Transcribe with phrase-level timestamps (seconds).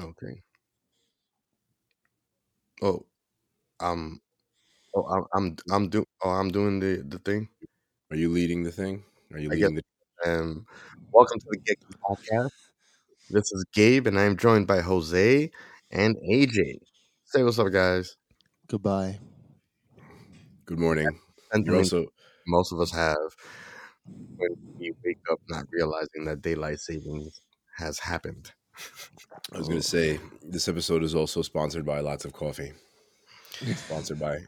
[0.00, 0.42] Okay.
[2.82, 3.06] Oh,
[3.78, 4.20] um,
[4.96, 7.48] oh, I'm I'm I'm do oh, I'm doing the the thing.
[8.10, 9.04] Are you leading the thing?
[9.32, 9.70] Are you I guess.
[9.70, 9.82] leading the?
[10.26, 10.66] Um,
[11.12, 12.50] welcome to the Get Geek Podcast.
[13.30, 15.50] This is Gabe, and I am joined by Jose
[15.92, 16.78] and AJ.
[17.26, 18.16] Say what's up, guys.
[18.66, 19.20] Goodbye.
[20.66, 21.04] Good morning.
[21.04, 21.20] You're
[21.52, 22.06] Sentiment also
[22.48, 23.16] most of us have
[24.36, 27.40] when we wake up not realizing that daylight savings
[27.76, 28.52] has happened.
[29.52, 32.72] I was going to say this episode is also sponsored by lots of coffee.
[33.76, 34.38] sponsored by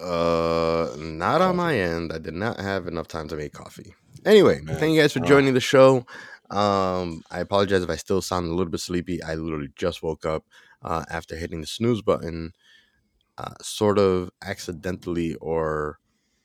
[0.00, 2.12] Uh, not on my end.
[2.12, 3.94] I did not have enough time to make coffee.
[4.24, 4.78] Anyway, man.
[4.78, 5.26] thank you guys for Oh.
[5.26, 6.06] joining the show.
[6.50, 9.22] Um, I apologize if I still sound a little bit sleepy.
[9.22, 10.44] I literally just woke up
[10.82, 12.52] uh, after hitting the snooze button,
[13.38, 15.98] uh, sort of accidentally or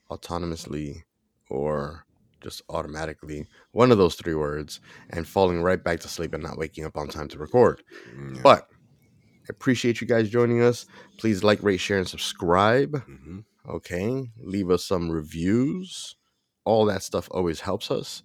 [0.09, 1.03] autonomously
[1.49, 2.05] or
[2.47, 4.79] just automatically, one of those three words,
[5.09, 7.83] and falling right back to sleep and not waking up on time to record.
[8.15, 8.41] Mm, yeah.
[8.41, 10.85] But I appreciate you guys joining us.
[11.17, 12.93] Please like, rate, share, and subscribe.
[13.05, 13.43] Mhm.
[13.67, 14.31] Okay.
[14.39, 16.15] Leave us some reviews.
[16.63, 18.23] All that stuff always helps us.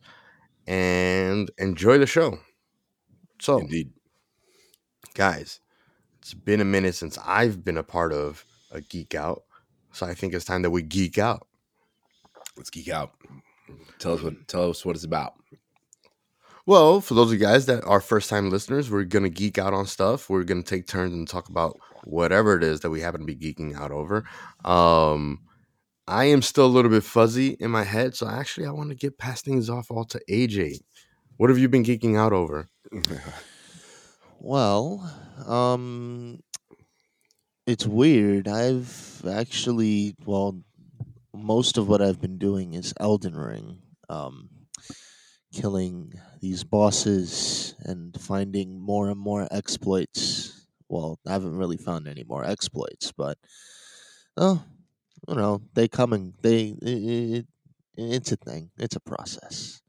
[0.69, 2.39] And enjoy the show.
[3.41, 3.92] So, Indeed.
[5.14, 5.59] guys,
[6.20, 9.42] it's been a minute since I've been a part of a geek out.
[9.92, 11.48] So I think it's time that we geek out.
[12.57, 13.14] Let's geek out.
[13.98, 15.34] Tell us what tell us what it's about.
[16.65, 19.59] Well, for those of you guys that are first time listeners, we're going to geek
[19.59, 20.31] out on stuff.
[20.31, 23.27] We're going to take turns and talk about whatever it is that we happen to
[23.27, 24.25] be geeking out over.
[24.64, 25.41] Um,
[26.06, 28.14] I am still a little bit fuzzy in my head.
[28.14, 30.79] So actually, I want to get past things off all to AJ.
[31.36, 32.69] What have you been geeking out over?
[34.45, 35.09] Well,
[35.47, 36.41] um,
[37.64, 38.48] it's weird.
[38.48, 40.59] I've actually, well,
[41.35, 44.51] most of what I've been doing is Elden Ring, um,
[45.53, 50.67] killing these bosses and finding more and more exploits.
[50.89, 53.39] Well, I haven't really found any more exploits, but
[54.37, 54.63] oh,
[55.29, 57.47] you know, they come and they it, it,
[57.97, 58.71] it's a thing.
[58.79, 59.81] It's a process.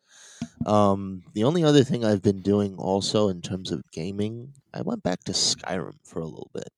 [0.65, 5.03] Um, the only other thing I've been doing also in terms of gaming, I went
[5.03, 6.69] back to Skyrim for a little bit.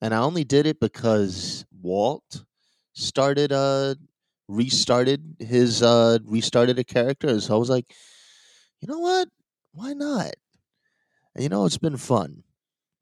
[0.00, 2.44] And I only did it because Walt
[2.98, 3.94] started uh
[4.48, 7.40] restarted his uh restarted a character.
[7.40, 7.86] So I was like,
[8.80, 9.28] you know what?
[9.72, 10.34] Why not?
[11.34, 12.42] And you know it's been fun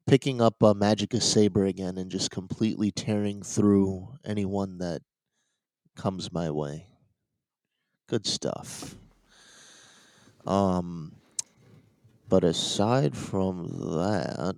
[0.07, 5.01] picking up uh, Magicka Saber again and just completely tearing through anyone that
[5.95, 6.87] comes my way.
[8.07, 8.95] Good stuff.
[10.45, 11.11] Um,
[12.29, 14.57] but aside from that,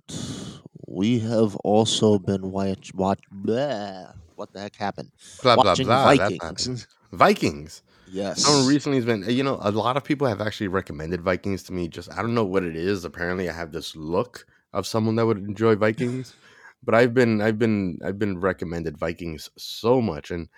[0.86, 3.20] we have also been watch watch.
[3.32, 5.12] Bleh, what the heck happened?
[5.42, 6.14] Blah, blah, Watching blah.
[6.14, 6.88] That Vikings.
[7.12, 7.82] Vikings.
[8.10, 8.42] Yes.
[8.42, 11.72] Someone recently has been, you know, a lot of people have actually recommended Vikings to
[11.72, 11.86] me.
[11.86, 13.04] Just, I don't know what it is.
[13.04, 16.34] Apparently, I have this look of someone that would enjoy Vikings.
[16.82, 20.30] But I've been, I've been, I've been recommended Vikings so much.
[20.30, 20.48] And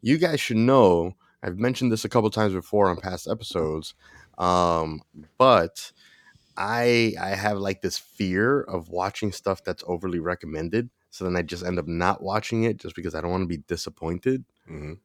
[0.00, 3.94] you guys should know, I've mentioned this a couple times before on past episodes.
[4.38, 5.02] Um,
[5.36, 5.92] but
[6.56, 10.88] I I have like this fear of watching stuff that's overly recommended.
[11.10, 13.46] So then I just end up not watching it just because I don't want to
[13.48, 14.44] be disappointed.
[14.70, 14.98] Mhm.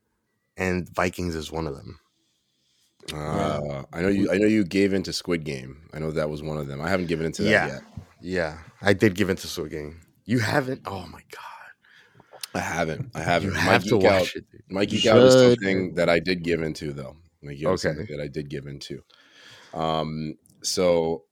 [0.57, 1.99] And Vikings is one of them.
[3.13, 5.89] Uh, I know you I know you gave into Squid Game.
[5.93, 6.81] I know that was one of them.
[6.81, 7.67] I haven't given into that Yeah.
[7.67, 7.81] yet.
[8.21, 10.01] Yeah, I did give into Squid Game.
[10.25, 10.81] You haven't?
[10.85, 12.51] Oh my god!
[12.55, 13.11] I haven't.
[13.13, 13.49] I haven't.
[13.49, 14.51] You My have to watch out, it.
[14.51, 14.61] dude.
[14.69, 17.17] My You geek out is something that I did give into though.
[17.43, 18.16] My geek out is something Okay.
[18.16, 19.03] that I did give into.
[19.73, 21.25] Um, so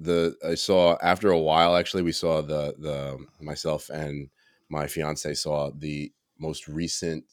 [0.00, 1.76] the I saw after a while.
[1.76, 4.30] Actually, we saw the the myself and
[4.68, 7.24] my fiance saw the most recent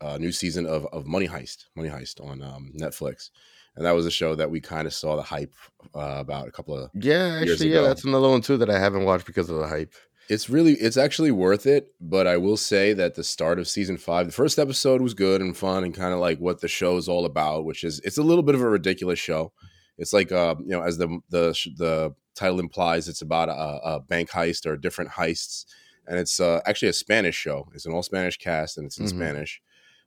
[0.00, 1.66] uh, new season of of Money Heist.
[1.74, 3.30] Money Heist on um, Netflix,
[3.76, 5.54] and that was a show that we kind of saw the hype
[5.94, 9.04] uh, about a couple of Yeah, actually, yeah, that's another one too that I haven't
[9.04, 9.94] watched because of the hype.
[10.28, 13.96] it's really it's actually worth it but i will say that the start of season
[13.96, 16.98] five the first episode was good and fun and kind of like what the show
[16.98, 19.50] is all about which is it's a little bit of a ridiculous show
[19.98, 24.00] it's like uh you know as the the the title implies it's about a, a
[24.00, 25.64] bank heist or different heists
[26.06, 29.06] and it's uh, actually a spanish show it's an all spanish cast and it's in
[29.06, 29.10] Mhm.
[29.10, 29.60] spanish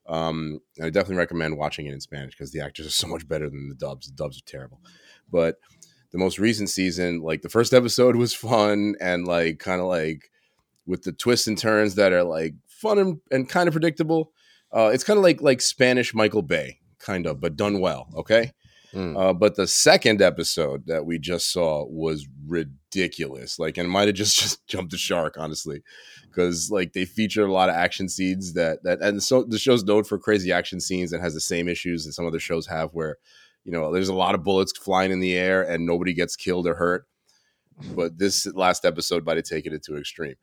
[0.07, 3.27] um and i definitely recommend watching it in spanish because the actors are so much
[3.27, 4.79] better than the dubs the dubs are terrible
[5.29, 5.57] but
[6.11, 10.29] the most recent season, like the first episode was fun and like kind of like
[10.85, 14.33] with the twists and turns that are like fun and, and kind of predictable.
[14.73, 18.09] Uh, it's kind of like like Spanish Michael Bay, kind of, but done well.
[18.13, 18.51] Okay.
[18.93, 19.17] Mm.
[19.17, 23.57] Uh, but the second episode that we just saw was ridiculous.
[23.57, 25.81] Like, and might have just just jumped the shark, honestly,
[26.27, 29.83] because like they feature a lot of action scenes that that and so the show's
[29.83, 32.91] known for crazy action scenes and has the same issues that some other shows have,
[32.91, 33.17] where
[33.63, 36.67] you know there's a lot of bullets flying in the air and nobody gets killed
[36.67, 37.05] or hurt.
[37.95, 40.35] but this last episode might have taken it to extreme.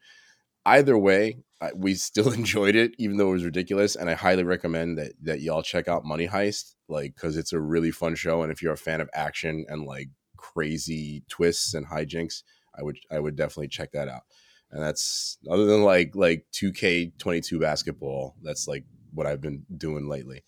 [0.67, 1.39] Either way,
[1.75, 3.97] we still enjoyed it, even though it was ridiculous.
[3.97, 7.61] And I highly recommend that that y'all check out Money Heist, like because it's a
[7.61, 8.43] really fun show.
[8.43, 12.43] And if you're a fan of action and like crazy twists and hijinks,
[12.79, 14.23] I would I would definitely check that out.
[14.71, 20.45] And that's other than like like 2K22 basketball, that's like what I've been doing lately.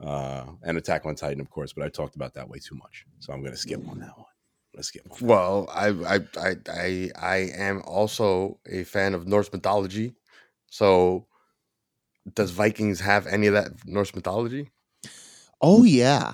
[0.00, 3.06] Uh, and Attack on Titan, of course, but I talked about that way too much,
[3.20, 4.26] so I'm going to skip on that one.
[4.74, 4.92] Let's.
[4.96, 10.14] On Well, I, I I I I am also a fan of Norse mythology.
[10.70, 11.26] So,
[12.34, 14.70] does Vikings have any of that Norse mythology?
[15.60, 16.32] Oh yeah.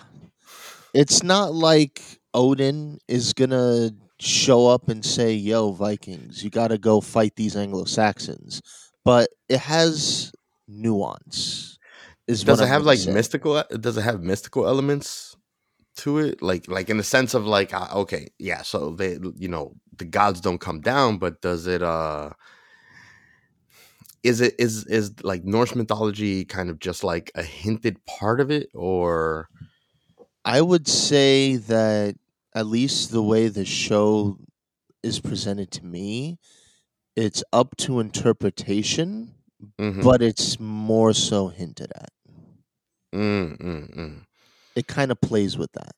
[0.94, 2.02] It's not like
[2.32, 3.90] Odin is gonna
[4.20, 8.62] show up and say, "Yo, Vikings, you got to go fight these Anglo Saxons,"
[9.04, 10.32] but it has
[10.66, 11.78] nuance.
[12.26, 13.62] Is Does it have like mystical?
[13.80, 15.27] Does it have mystical elements
[15.98, 16.42] to it?
[16.42, 18.62] Like like in the sense of like uh, okay, yeah.
[18.62, 21.82] So they you know the gods don't come down, but does it?
[21.82, 22.30] uh
[24.24, 28.50] Is it is is like Norse mythology kind of just like a hinted part of
[28.50, 29.48] it, or
[30.44, 32.16] I would say that
[32.54, 34.38] at least the way the show
[35.02, 36.38] is presented to me,
[37.16, 39.34] it's up to interpretation,
[39.80, 40.02] Mhm.
[40.02, 42.10] but it's more so hinted at.
[43.14, 44.26] Mm, mm, mm.
[44.78, 45.92] It kind of plays with that.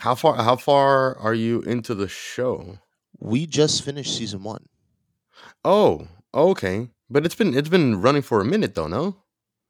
[0.00, 2.78] how far how far are you into the show?
[3.20, 4.64] We just finished season one.
[5.64, 6.90] Oh, okay.
[7.08, 9.16] But it's been it's been running for a minute though, no?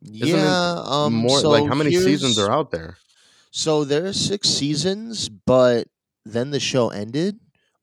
[0.01, 2.97] Yeah, um, More so like how many seasons are out there?
[3.51, 5.89] So there are six seasons, but
[6.25, 7.39] then the show ended.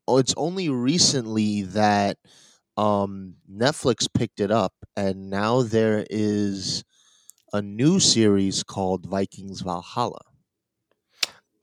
[0.07, 2.17] Oh, it's only recently that
[2.77, 6.83] um, Netflix picked it up, and now there is
[7.53, 10.21] a new series called Vikings Valhalla.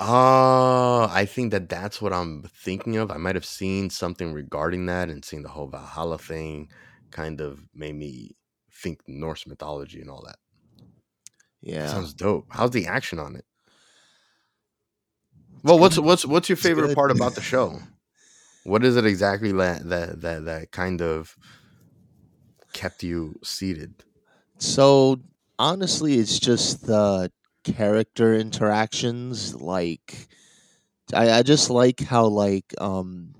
[0.02, 3.10] Oh, I think that that's what I'm thinking of.
[3.10, 6.70] I might have seen something regarding that and seeing the whole Valhalla thing
[7.10, 8.36] kind of made me
[8.72, 10.38] think Norse mythology and all that.
[11.60, 12.46] Yeah, Sounds dope.
[12.48, 13.44] How's the action on it?
[15.62, 17.80] Well, what's what's what's your favorite part about the show?
[18.64, 21.34] What is it exactly that that that that kind of
[22.74, 24.04] kept you seated?
[24.58, 25.20] So
[25.58, 27.32] honestly, it's just the
[27.64, 29.54] character interactions.
[29.54, 30.28] Like,
[31.14, 33.34] I, I just like how like um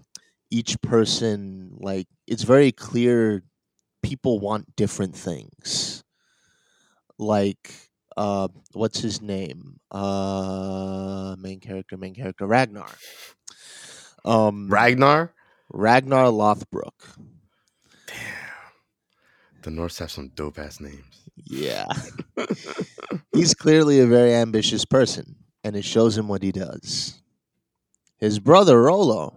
[0.51, 3.43] each person like it's very clear
[4.03, 6.03] people want different things.
[7.19, 7.75] Like,
[8.17, 9.79] uh, what's his name?
[9.91, 12.91] Uh, main character, main character, Ragnar.
[14.25, 15.35] Um, Ragnar?
[15.73, 17.17] Ragnar Lothbrok.
[18.07, 18.17] Damn.
[19.63, 21.20] The Norse have some dope ass names.
[21.37, 21.87] Yeah.
[23.33, 27.23] He's clearly a very ambitious person, and it shows him what he does.
[28.19, 29.35] His brother, Rollo,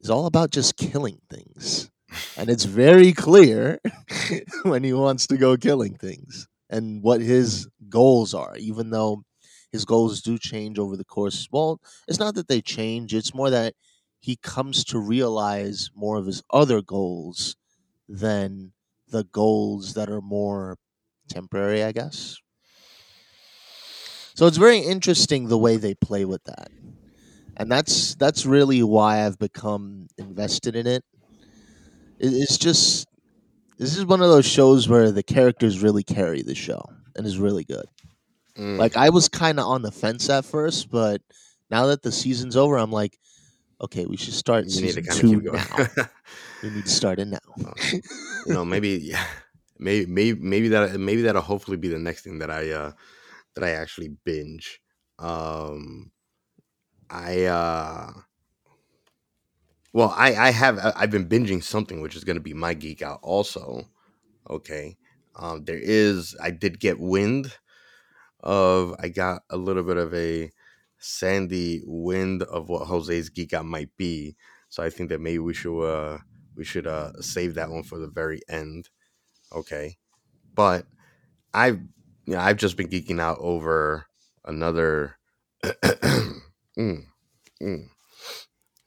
[0.00, 1.90] is all about just killing things.
[2.36, 3.78] And it's very clear
[4.62, 9.24] when he wants to go killing things and what his goals are, even though
[9.72, 11.48] his goals do change over the course.
[11.50, 13.74] Well, it's not that they change, it's more that
[14.20, 17.56] he comes to realize more of his other goals
[18.08, 18.72] than
[19.10, 20.76] the goals that are more
[21.28, 22.36] temporary, I guess.
[24.34, 26.70] So it's very interesting the way they play with that.
[27.56, 31.04] And that's that's really why I've become invested in it.
[32.18, 33.06] It- It's just
[33.78, 36.82] this is one of those shows where the characters really carry the show
[37.16, 37.86] and is really good.
[38.56, 38.78] Mm.
[38.78, 41.22] Like I was kind of on the fence at first, but
[41.70, 43.18] now that the season's over, I'm like,
[43.80, 45.62] okay, we should start you season two now.
[46.62, 47.72] we need to start it now.
[48.46, 49.24] you know, maybe yeah,
[49.78, 52.92] maybe maybe maybe that maybe that'll hopefully be the next thing that I uh
[53.54, 54.80] that I actually binge.
[55.18, 56.10] Um
[57.10, 58.12] I uh
[59.92, 63.02] well, I I have I've been binging something which is going to be my geek
[63.02, 63.88] out also.
[64.48, 64.96] Okay.
[65.36, 67.56] Um there is I did get wind
[68.40, 70.52] of I got a little bit of a
[70.98, 74.36] sandy wind of what Jose's geek out might be.
[74.68, 76.18] So I think that maybe we should uh
[76.56, 78.88] we should uh save that one for the very end.
[79.52, 79.96] Okay.
[80.54, 80.86] But
[81.54, 81.80] I've
[82.26, 84.06] you know, I've just been geeking out over
[84.44, 85.16] another
[85.64, 87.04] mm,
[87.62, 87.88] mm.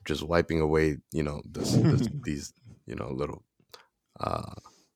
[0.05, 2.53] just wiping away, you know, this, this these,
[2.85, 3.43] you know, little
[4.19, 4.53] uh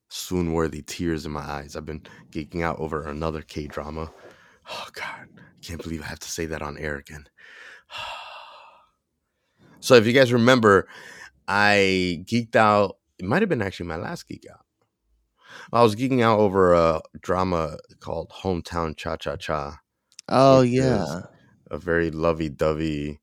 [0.09, 1.75] swoon worthy tears in my eyes.
[1.75, 4.11] I've been geeking out over another K drama.
[4.69, 7.27] Oh god, I can't believe I have to say that on air again.
[9.79, 10.87] So if you guys remember,
[11.47, 12.97] I geeked out.
[13.19, 14.65] It might have been actually my last geek out.
[15.71, 19.79] I was geeking out over a drama called Hometown Cha Cha Cha,
[20.27, 21.21] Oh yeah.
[21.71, 23.19] a very lovey dovey,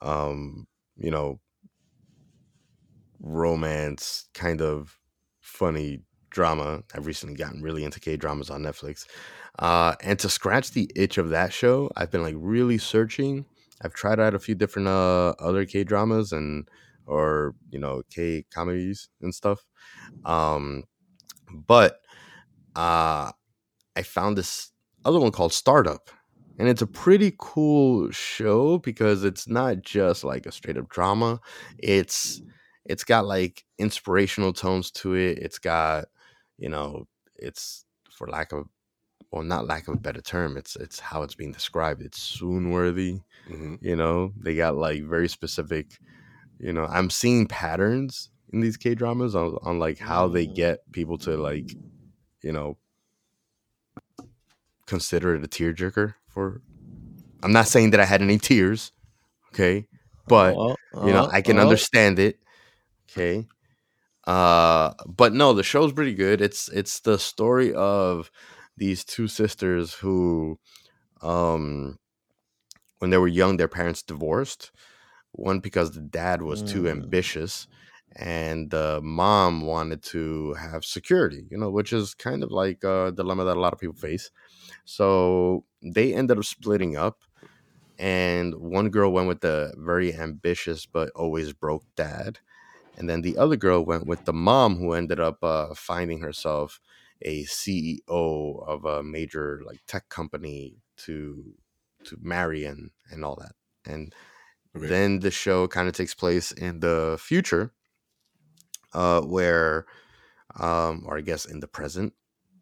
[0.00, 1.40] um, you know,
[3.20, 4.98] romance kind of
[5.40, 6.02] funny
[6.32, 6.82] drama.
[6.94, 9.06] I've recently gotten really into K dramas on Netflix.
[9.58, 13.44] Uh, and to scratch the itch of that show, I've been like really searching.
[13.82, 16.68] I've tried out a few different uh, other K dramas and
[17.06, 19.64] or you know K comedies and stuff.
[20.24, 20.84] Um,
[21.52, 22.00] but
[22.74, 23.32] uh,
[23.96, 24.70] I found this
[25.04, 26.10] other one called Startup,
[26.58, 31.40] and it's a pretty cool show because it's not just like a straight up drama.
[31.78, 32.40] It's
[32.84, 35.38] it's got like inspirational tones to it.
[35.38, 36.06] It's got
[36.58, 37.06] you know
[37.36, 38.66] it's for lack of
[39.30, 42.70] well not lack of a better term it's it's how it's being described it's swoon
[42.70, 43.74] worthy Mm-hmm.
[43.80, 45.98] you know they got like very specific
[46.60, 50.54] you know i'm seeing patterns in these k dramas on, on like how they Mm.
[50.54, 51.74] get people to like
[52.42, 52.76] you know
[54.86, 56.60] consider it a tearjerker for
[57.42, 58.92] i'm not saying that i had any tears
[59.52, 59.86] okay
[60.28, 61.62] but Oh, you know oh, i can oh.
[61.62, 62.38] understand it
[63.10, 63.46] okay
[64.26, 66.40] uh but no the show's pretty good.
[66.40, 68.30] It's it's the story of
[68.76, 70.58] these two sisters who
[71.22, 71.98] um
[72.98, 74.70] when they were young their parents divorced.
[75.32, 76.90] One because the dad was too Mm.
[76.90, 77.68] ambitious
[78.16, 83.12] and the mom wanted to have security you know which is kind of like a
[83.16, 84.30] dilemma that a lot of people face.
[84.84, 87.24] So they ended up splitting up
[87.98, 92.40] and one girl went with the very ambitious but always broke dad
[92.96, 96.80] and then the other girl went with the mom who ended up uh, finding herself
[97.22, 101.54] a ceo of a major like tech company to
[102.04, 103.52] to marry and and all that
[103.90, 104.14] and
[104.76, 104.88] Okay.
[104.88, 107.72] then the show kind of takes place in the future
[108.94, 109.86] uh where
[110.58, 112.12] um or i guess in the present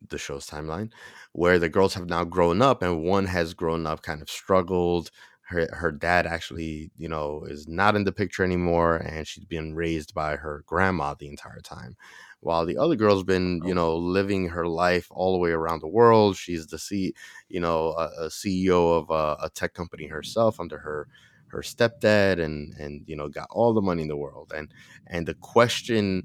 [0.08, 0.90] the show's timeline
[1.32, 5.10] where the girls have now grown up and one has grown up kind of struggled
[5.50, 9.75] her her dad actually you know is not in the picture anymore and she's been
[9.75, 11.97] raised by her grandma the entire time
[12.40, 13.75] while the other girl's been you oh.
[13.75, 16.37] know living her life all the way around the world.
[16.37, 17.14] She's the c
[17.49, 21.09] you know a, a ceo of a, a tech company herself under her
[21.49, 24.73] her stepdad and and you know got all the money in the world and
[25.07, 26.23] and the question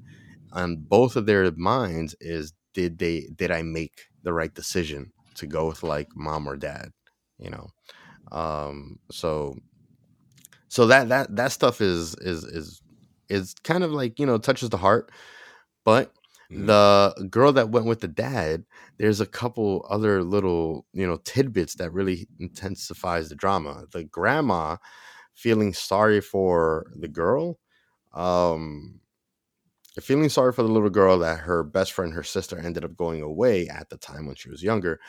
[0.51, 5.48] on both of their minds is did they did i make the right decision to
[5.48, 6.91] go with like mom or dad
[7.39, 7.67] you know
[8.32, 9.55] um so
[10.67, 12.82] so that that that stuff is is is
[13.29, 15.12] is kind of like you know touches the heart.
[15.86, 16.13] But
[16.50, 16.65] Mhm.
[16.65, 18.65] the girl that went with the dad
[18.98, 23.86] there's a couple other little you know tidbits that really intensifies the drama.
[23.91, 24.77] The grandma
[25.36, 27.60] feeling sorry for the girl
[28.13, 29.01] um
[30.01, 33.22] feeling sorry for the little girl that her best friend her sister ended up going
[33.22, 35.00] away at the time when she was younger.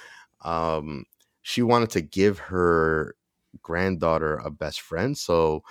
[0.43, 1.05] Um
[1.47, 3.15] she wanted to give her
[3.63, 5.63] granddaughter a best friend so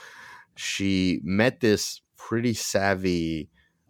[0.56, 3.50] she met this pretty savvy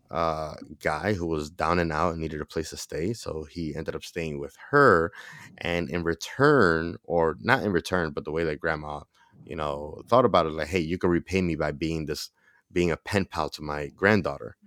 [0.10, 3.76] uh guy who was down and out and needed a place to stay so he
[3.76, 5.12] ended up staying with her
[5.60, 9.00] and in return or not in return but the way that grandma
[9.46, 12.32] you know thought about it like hey you can repay me by being this
[12.72, 14.58] being a pen pal to my granddaughter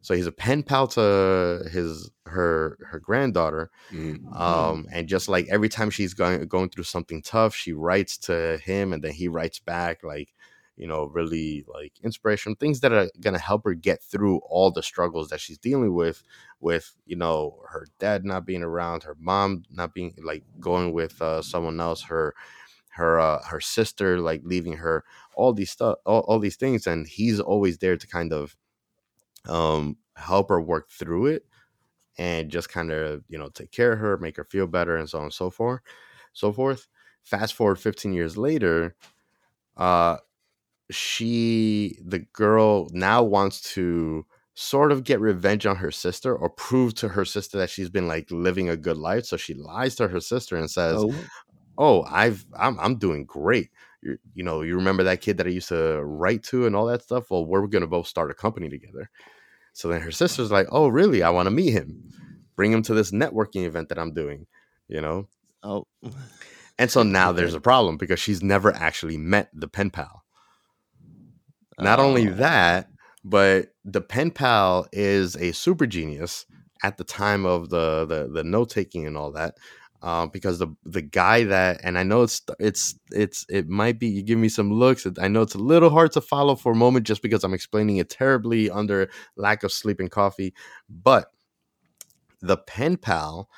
[0.00, 4.36] so he's a pen pal to his her her granddaughter Mhm.
[4.36, 8.58] um and just like every time she's going going through something tough she writes to
[8.64, 10.32] him and then he writes back like
[10.76, 14.70] you know really like inspiration things that are going to help her get through all
[14.70, 16.22] the struggles that she's dealing with
[16.60, 21.20] with you know her dad not being around her mom not being like going with
[21.20, 22.34] uh, someone else her
[22.90, 25.04] her uh, her sister like leaving her
[25.34, 28.56] all these stuff all, all these things and he's always there to kind of
[29.48, 31.44] um help her work through it
[32.18, 35.08] and just kind of you know take care of her make her feel better and
[35.08, 35.80] so on and so forth
[36.32, 36.88] so forth.
[37.24, 38.96] Fast forward 15 years later
[39.76, 40.16] uh
[40.90, 46.94] she the girl now wants to sort of get revenge on her sister or prove
[46.94, 50.08] to her sister that she's been like living a good life so she lies to
[50.08, 51.30] her sister and says Oh,
[51.78, 53.70] oh i've i'm, I'm doing great
[54.02, 56.86] you you know you remember that kid that i used to write to and all
[56.86, 57.30] that stuff?
[57.30, 59.10] Well we're gonna both start a company together.
[59.72, 61.22] So then her sister's like oh really?
[61.22, 62.02] I want to meet him.
[62.56, 64.46] Bring him to this networking event that i'm doing
[64.88, 65.28] you know?
[65.62, 65.86] Oh.
[66.78, 70.24] and so now there's a problem because she's never actually met the pen pal.
[71.78, 72.34] Not only Oh.
[72.34, 72.88] that
[73.24, 76.46] but the pen pal is a super genius
[76.82, 79.56] at the time of the the, the note taking and all that
[80.02, 84.08] um, because the the guy that and I know it's it's it's it might be
[84.08, 86.76] you give me some looks I know it's a little hard to follow for a
[86.76, 90.54] moment just because I'm explaining it terribly under lack of sleep and coffee
[90.88, 91.30] but
[92.40, 93.48] the pen pal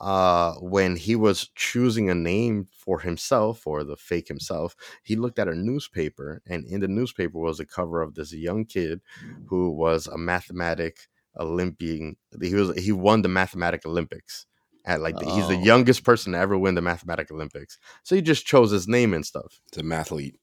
[0.00, 5.38] uh, when he was choosing a name for himself or the fake himself, he looked
[5.38, 9.02] at a newspaper, and in the newspaper was a cover of this young kid
[9.46, 12.16] who was a mathematic Olympian.
[12.40, 14.46] He was he won the mathematic Olympics.
[14.86, 15.62] At like the, he's the Oh.
[15.62, 17.78] youngest person to ever win the mathematic Olympics.
[18.02, 19.60] So he just chose his name and stuff.
[19.68, 20.34] It's a mathlete.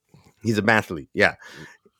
[0.43, 1.35] He's a mathlete, yeah.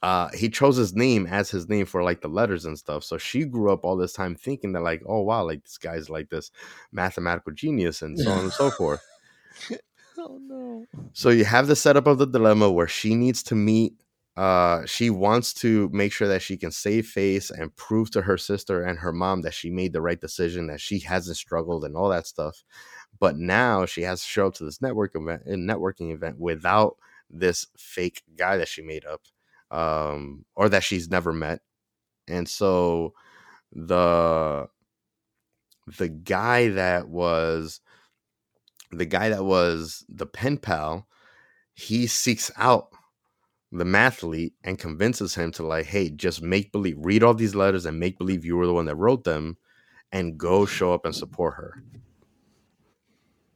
[0.03, 3.03] Uh, he chose his name as his name for like the letters and stuff.
[3.03, 6.08] So she grew up all this time thinking that like, oh wow, like this guy's
[6.10, 6.51] like this
[6.91, 9.01] mathematical genius and so on and so forth.
[10.20, 10.86] Oh no.
[11.13, 13.94] So you have the setup of the dilemma where she needs to meet.
[14.38, 18.38] Uh, she wants to make sure that she can save face and prove to her
[18.38, 21.98] sister and her mom that she made the right decision, that she hasn't struggled and
[21.98, 22.63] all that stuff.
[23.20, 26.98] But now she has to show up to this network event, networking event, without
[27.32, 29.22] this fake guy that she made up,
[29.72, 31.62] um, or that she's never met.
[32.27, 33.13] And so
[33.72, 34.67] the
[35.98, 37.82] the guy that was
[38.91, 41.08] the guy that was the pen pal,
[41.74, 42.89] he seeks out
[43.72, 47.86] the mathlete and convinces him to like, hey, just make believe, read all these letters
[47.86, 49.58] and make believe you were the one that wrote them,
[50.12, 51.84] and go show up and support her.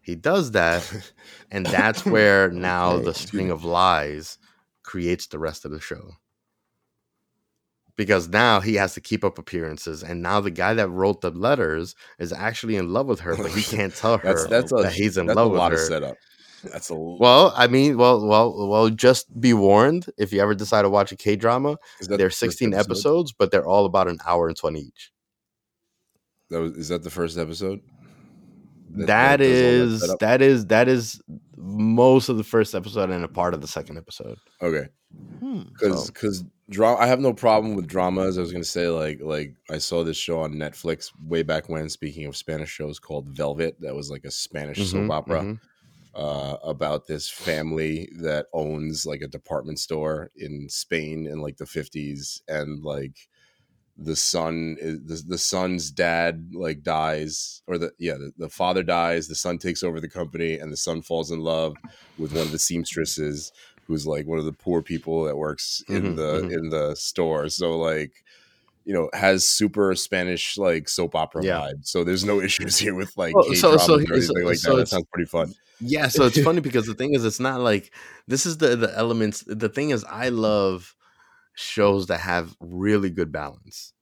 [0.02, 1.14] He does that,
[1.52, 4.38] and that's where now the string of lies
[4.84, 6.14] creates the rest of the show.
[7.96, 11.30] Because now he has to keep up appearances, and now the guy that wrote the
[11.30, 14.84] letters is actually in love with her, but he can't tell her That's that's a
[14.84, 15.78] that he's in love with her.
[15.78, 16.18] setup.
[16.64, 18.90] That's a Well, I mean, well, well, well.
[18.90, 21.78] Just be warned if you ever decide to watch a K drama.
[22.00, 22.90] is that the 16 episode?
[22.92, 25.12] episodes, but they're all about an hour and 20 each.
[26.50, 27.80] That was, is that the first episode?
[28.92, 31.22] That- that that That is that is that is
[31.58, 34.38] most of the first episode and a part of the second episode.
[34.62, 34.90] Okay,
[35.40, 35.62] Hmm.
[35.72, 36.98] because So- because drama.
[37.00, 38.38] I have no problem with dramas.
[38.38, 41.88] I was gonna say like like I saw this show on Netflix way back when.
[41.90, 43.78] Speaking of Spanish shows, called Velvet.
[43.80, 45.42] That was like a Spanish Mhm, soap opera.
[45.44, 45.60] mhm.
[46.14, 51.66] Uh, about this family that owns like a department store in Spain in like the
[51.66, 53.30] 50s and like
[53.98, 58.84] the son is the, the son's dad like dies or the yeah the, the father
[58.84, 61.78] dies the son takes over the company and the son falls in love
[62.18, 63.52] with one of the seamstresses
[63.84, 66.52] who's like one of the poor people that works in Mhm, the mhm.
[66.52, 68.24] in the store so like
[68.86, 71.60] you know has super spanish like soap opera Yeah.
[71.60, 74.72] vibe so there's no issues here with like Well, so- so or anything like so
[74.72, 77.60] that that sounds pretty fun Yeah, so it's funny because the thing is, it's not
[77.60, 77.92] like
[78.28, 79.44] this is the the elements.
[79.48, 80.96] The thing is, I love
[81.56, 83.94] shows that have really good balance.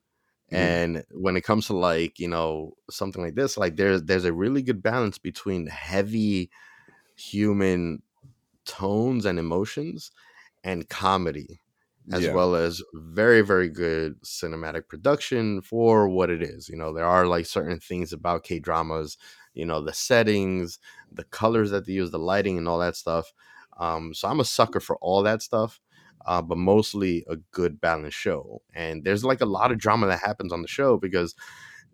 [0.52, 0.58] Mhm.
[0.58, 4.34] And when it comes to like you know something like this, like there's there's a
[4.34, 6.50] really good balance between heavy
[7.16, 8.02] human
[8.66, 10.12] tones and emotions
[10.64, 11.60] and comedy
[12.12, 12.30] as Yeah.
[12.30, 17.28] well as very very good cinematic production for what it is you know there are
[17.28, 19.18] like certain things about k dramas
[19.54, 20.80] you know the settings
[21.12, 23.32] the colors that they use the lighting and all that stuff
[23.78, 25.80] um so i'm a sucker for all that stuff
[26.26, 30.20] uh, but mostly a good balanced show and there's like a lot of drama that
[30.20, 31.34] happens on the show because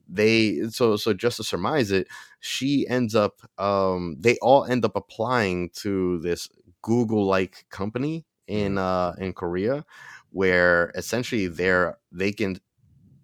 [0.08, 2.08] they so so just to surmise it
[2.39, 6.48] she ends up um they all end up applying to this
[6.82, 9.86] google like company in uh in korea
[10.32, 12.60] where essentially they're they can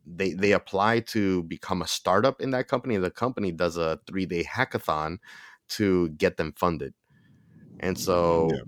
[0.06, 4.26] they they apply to become a startup in that company the company does a three
[4.26, 5.18] day hackathon
[5.70, 6.94] to get them funded.
[7.80, 8.64] And so Yeah.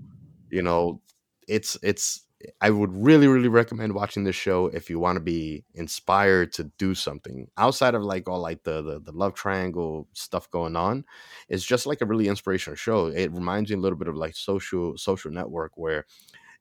[0.50, 1.02] you know
[1.48, 2.26] it's it's
[2.62, 6.64] i would really really recommend watching this show if you want to be inspired to
[6.78, 11.04] do something outside of like all like the, the the love triangle stuff going on.
[11.48, 13.06] It's just like a really inspirational show.
[13.08, 16.06] It reminds me a little bit of like social social network where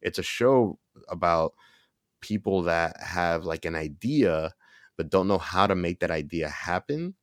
[0.04, 1.56] it's a show about
[2.22, 4.54] people that have like an idea
[4.98, 7.16] but don't know how to make that idea happen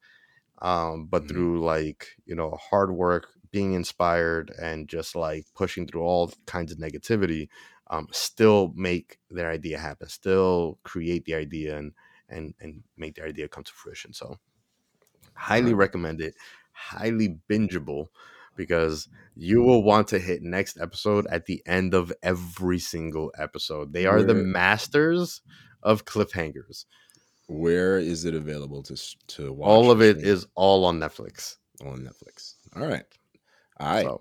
[0.63, 1.29] um but Mhm.
[1.29, 6.73] through like you know hard work being inspired and just like pushing through all kinds
[6.73, 7.49] of negativity
[7.89, 11.93] um still make their idea happen still create the idea and
[12.29, 14.39] and and make their idea come to fruition so
[15.35, 15.75] highly Alright.
[15.75, 16.35] recommend it
[16.73, 18.09] highly bingeable
[18.57, 23.93] because you will want to hit next episode at the end of every single episode
[23.93, 25.41] they are the masters
[25.83, 26.85] of cliffhangers
[27.47, 28.97] Where is it available to
[29.37, 29.69] to watch?
[29.69, 30.33] all of or it stream?
[30.35, 32.55] is all on netflix All on Netflix.
[32.77, 33.05] All right,
[33.81, 34.21] all right, so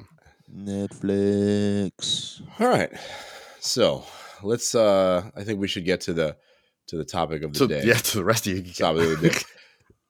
[0.51, 2.41] Netflix.
[2.59, 2.91] all right.
[3.59, 4.03] So
[4.41, 4.73] let's.
[4.75, 6.37] uh I think we should get to the
[6.87, 7.81] to the topic of the to, day.
[7.85, 9.35] yeah to the rest of you Top of the day.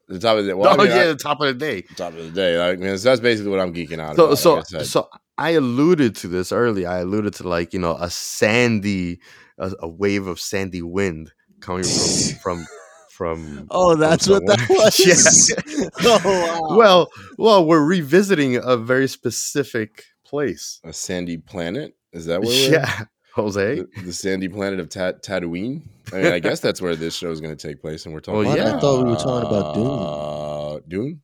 [0.10, 0.54] The top of the day.
[0.56, 2.58] Well, oh I mean, yeah I- the top of the day top of the day.
[2.58, 4.38] Like, I mean, that's basically what I'm geeking out so about.
[4.38, 6.86] so like I so i alluded to this early.
[6.86, 9.20] i alluded to like you know a sandy
[9.58, 12.66] a, a wave of sandy wind coming from from
[13.12, 13.68] from.
[13.70, 14.84] Oh, that's what that someone.
[14.86, 15.54] was.
[15.78, 15.90] Yeah.
[16.24, 16.78] oh, wow.
[16.78, 20.80] Well, well, we're revisiting a very specific place.
[20.86, 21.96] A sandy planet?
[22.14, 23.04] Is that what we're Yeah,
[23.42, 23.76] Jose.
[23.76, 25.82] the, the sandy planet of Ta- Tatooine?
[26.14, 28.20] I mean, I guess that's where this show is going to take place, and we're
[28.20, 28.40] talking.
[28.46, 28.76] Well, about, yeah.
[28.78, 29.88] I thought we were talking about Dune.
[29.88, 31.22] Uh, Dune.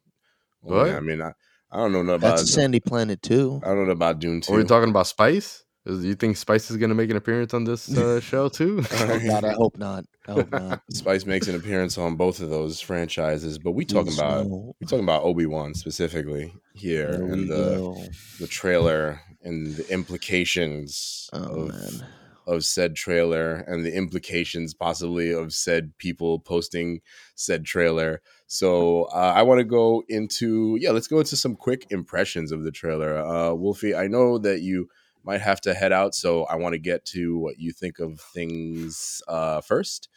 [0.62, 0.88] Well, What?
[0.91, 1.32] yeah, I mean, I,
[1.71, 2.38] I don't know nothing about.
[2.38, 3.62] That's a sandy planet too.
[3.63, 4.54] I don't know about Dune too.
[4.54, 5.63] Are we talking about Spice?
[5.88, 8.84] Is, you think Spice is going to make an appearance on this uh, show too?
[8.91, 10.04] Oh God, I hope not.
[10.28, 10.82] I hope not.
[10.91, 15.04] Spice makes an appearance on both of those franchises, but we talking about we talking
[15.04, 18.04] about Obi Wan specifically here, There and the go.
[18.39, 22.05] the trailer and the implications Oh of man.
[22.47, 27.01] of said trailer and the implications possibly of said people posting
[27.36, 28.21] said trailer.
[28.47, 32.63] So uh, I want to go into yeah, let's go into some quick impressions of
[32.63, 33.17] the trailer.
[33.17, 34.89] Uh, Wolfie, I know that you
[35.23, 38.19] might have to head out, so I want to get to what you think of
[38.19, 40.10] things uh, first.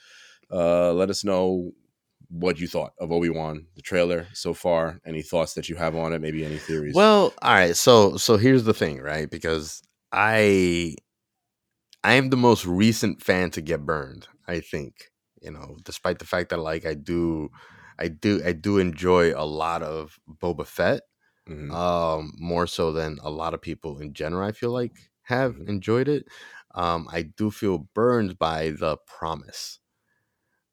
[0.50, 1.72] Uh, let us know
[2.28, 5.00] what you thought of Obi Wan, the trailer so far.
[5.06, 6.20] Any thoughts that you have on it?
[6.20, 6.94] Maybe any theories?
[6.94, 7.76] Well, all right.
[7.76, 9.30] So so here's the thing, right?
[9.30, 10.96] Because I
[12.04, 15.10] I am the most recent fan to get burned, I think.
[15.40, 17.50] You know, despite the fact that like I do
[17.98, 21.02] I do I do enjoy a lot of Boba Fett.
[21.48, 21.70] Mhm.
[21.72, 25.68] Um more so than a lot of people in general I feel like have Mhm.
[25.68, 26.26] enjoyed it.
[26.74, 29.80] Um I do feel burned by the promise.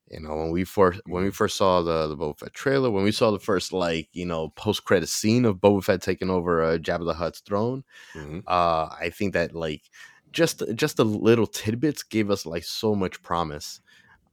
[0.07, 3.03] You know, when we first when we first saw the the Boba Fett trailer, when
[3.03, 6.63] we saw the first like you know post credit scene of Boba Fett taking over
[6.63, 8.45] uh, Jabba the Hutt's throne, Mhm.
[8.47, 9.83] uh, I think that like
[10.31, 13.81] just just the little tidbits gave us like so much promise,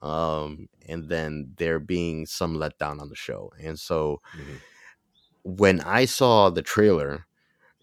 [0.03, 4.63] um, and then there being some letdown on the show, and so Mhm.
[5.43, 7.27] when I saw the trailer,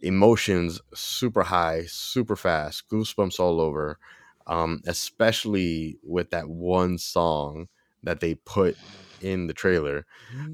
[0.02, 4.00] emotions super high, super fast, goosebumps all over,
[4.48, 7.68] um, especially with that one song
[8.04, 8.78] that they put
[9.22, 10.06] in the trailer.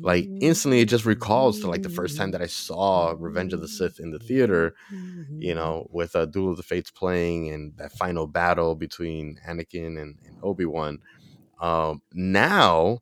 [0.01, 3.61] Like instantly, it just recalls to like the first time that I saw Revenge of
[3.61, 4.75] the Sith in the theater.
[5.37, 9.99] You know, with a Duel of the Fates playing and that final battle between Anakin
[10.01, 10.99] and, and Obi Wan.
[11.59, 12.99] Um, now,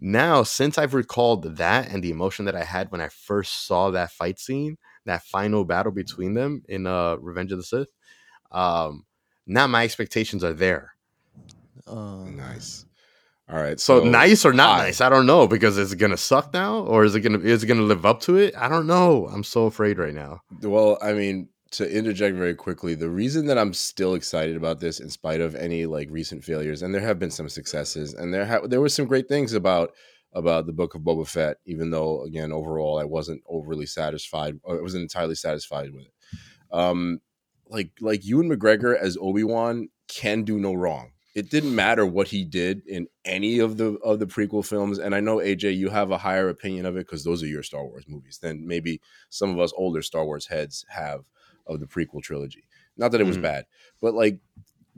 [0.00, 3.90] now since I've recalled that and the emotion that I had when I first saw
[3.90, 7.88] that fight scene, that final battle between them in uh Revenge of the Sith,
[8.50, 9.04] um,
[9.46, 10.94] now my expectations are there.
[11.86, 12.85] Uh, Nice.
[13.48, 13.78] All right.
[13.78, 16.78] So, nice or not I- nice, I don't know because is it gonna suck now
[16.80, 18.56] or is it gonna is it gonna live up to it?
[18.56, 19.28] I don't know.
[19.32, 20.40] I'm so afraid right now.
[20.62, 24.98] Well, I mean, to interject very quickly, the reason that I'm still excited about this,
[24.98, 28.46] in spite of any like recent failures, and there have been some successes, and there
[28.46, 29.92] ha- there were some great things about
[30.32, 34.78] about the book of Boba Fett, even though again overall I wasn't overly satisfied, or
[34.78, 36.12] I wasn't entirely satisfied with it.
[36.72, 37.20] Um,
[37.68, 41.12] like like Ewan McGregor as Obi Wan can do no wrong.
[41.36, 45.14] It didn't matter what he did in any of the of the prequel films, and
[45.14, 47.84] I know AJ, you have a higher opinion of it because those are your Star
[47.84, 51.24] Wars movies than maybe some of us older Star Wars heads have
[51.66, 52.64] of the prequel trilogy.
[52.96, 53.42] Not that it was Mhm.
[53.42, 53.66] bad,
[54.00, 54.38] but like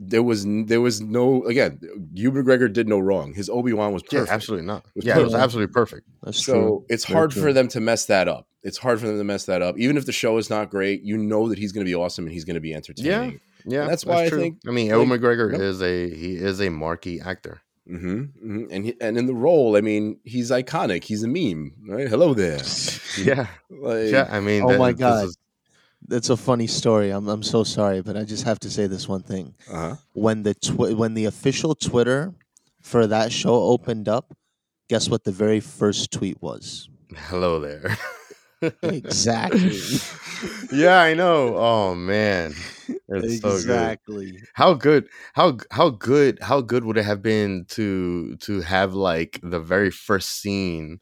[0.01, 1.77] there was there was no again.
[2.13, 3.33] Ewan McGregor did no wrong.
[3.33, 4.31] His Obi Wan was Yeah, perfect.
[4.33, 4.85] absolutely not.
[4.95, 5.43] was Yeah, it was perfect.
[5.43, 6.07] absolutely perfect.
[6.23, 6.85] that's So true.
[6.87, 7.41] it's Very hard true.
[7.41, 8.47] for them to mess that up.
[8.63, 9.77] It's hard for them to mess that up.
[9.77, 12.23] Even if the show is not great, you know that he's going to be awesome
[12.25, 13.31] and he's going to be entertaining.
[13.33, 14.39] Yeah, that's why I true.
[14.39, 15.61] think, I mean, Ewan like, McGregor yep.
[15.61, 17.61] is a he is a marquee actor.
[17.87, 21.03] hmm hmm And he, and in the role, I mean, he's iconic.
[21.03, 22.07] He's a meme, right?
[22.07, 22.59] Hello there.
[23.17, 24.27] Yeah, Like, yeah.
[24.31, 25.25] I mean, Oh that- my this God.
[25.25, 25.37] is-
[26.07, 27.09] That's a funny story.
[27.11, 29.53] I'm I'm so sorry, but I just have to say this one thing.
[29.69, 29.95] uh-huh.
[30.13, 32.33] When the twi- when the official Twitter
[32.81, 34.33] for that show opened up,
[34.87, 36.87] guess what the very first tweet was?
[37.29, 37.97] hello there.
[38.61, 39.79] Exactly.
[40.71, 41.55] yeah, I know.
[41.57, 42.53] Oh man,
[43.07, 43.59] it's so good.
[43.61, 44.39] exactly.
[44.53, 45.07] How good?
[45.33, 46.39] How how good?
[46.41, 50.99] How good would it have been to to have like the very first scene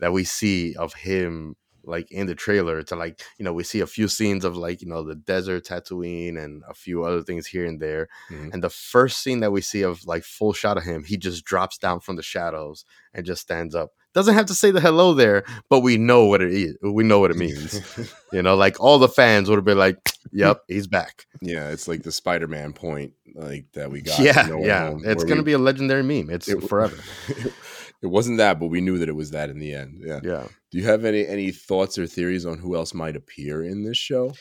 [0.00, 3.80] that we see of him like in the trailer to like you know we see
[3.80, 7.46] a few scenes of like you know the desert Tatooine and a few other things
[7.46, 8.52] here and there Mhm.
[8.52, 11.44] and the first scene that we see of like full shot of him he just
[11.44, 15.14] drops down from the shadows and just stands up doesn't have to say the hello
[15.14, 17.80] there but we know what it is we know what it means
[18.32, 19.96] you know like all the fans would have been like
[20.32, 24.18] yep he's back yeah, it's like the Spider-Man point, like that we got.
[24.18, 26.96] yeah No yeah Home, it's gonna we- be a legendary meme it's it- forever
[28.02, 30.02] it wasn't that, but we knew that it was that in the end.
[30.04, 30.20] Yeah.
[30.22, 33.82] yeah Do you have any any thoughts or theories on who else might appear in
[33.84, 34.32] this show?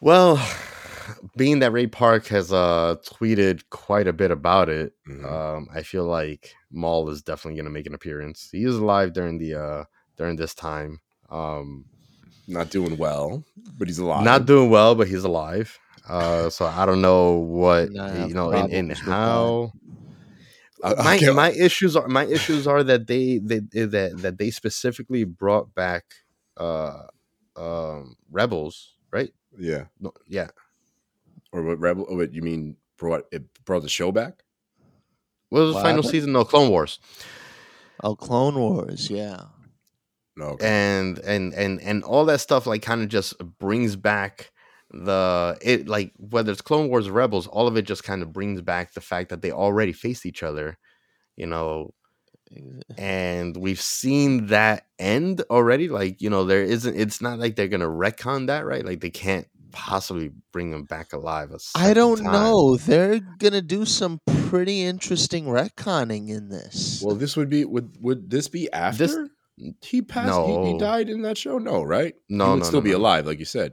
[0.00, 0.36] Well,
[1.36, 5.24] being that Ray Park has uh tweeted quite a bit about it, Mhm.
[5.24, 8.48] um, I feel like Maul is definitely gonna make an appearance.
[8.52, 9.84] He is alive during the uh
[10.16, 11.00] during this time.
[11.30, 11.86] Um
[12.48, 13.44] Not doing well,
[13.78, 14.24] but he's alive.
[14.24, 15.78] not doing well, but he's alive.
[16.08, 19.14] Uh so I don't know what And have you know in, in problems with that.
[19.24, 19.72] how
[21.04, 25.24] my get- my issues are my issues are that they they that that they specifically
[25.24, 26.04] brought back
[26.56, 27.04] uh
[27.56, 29.84] um rebels right yeah.
[30.00, 30.48] no, yeah
[31.52, 32.06] Or what rebel?
[32.08, 32.76] oh, What you mean?
[32.98, 34.42] Brought it brought the show back?
[35.48, 36.10] what was the What final happened?
[36.12, 36.98] season no clone wars
[38.02, 39.42] Oh, Clone Wars, yeah.
[40.36, 40.44] No.
[40.50, 40.66] Okay.
[40.66, 44.52] and and and and all that stuff like kind of just brings back
[44.90, 48.32] the it like whether it's clone wars or rebels all of it just kind of
[48.32, 50.78] brings back the fact that they already faced each other
[51.36, 51.92] you know
[52.98, 57.68] and we've seen that end already like you know there isn't it's not like they're
[57.68, 61.94] gonna retcon that right like they can't possibly bring them back alive a I second
[61.94, 62.32] don't time.
[62.32, 62.76] know.
[62.76, 67.02] They're gonna do some pretty interesting retconning in this.
[67.04, 69.16] Well, this would be would would this be after This-
[69.82, 70.38] he passed?
[70.48, 71.58] He, he died in that show.
[71.58, 72.14] No, right?
[72.30, 72.96] No, he would no, still no, be no.
[72.96, 73.72] alive, like you said.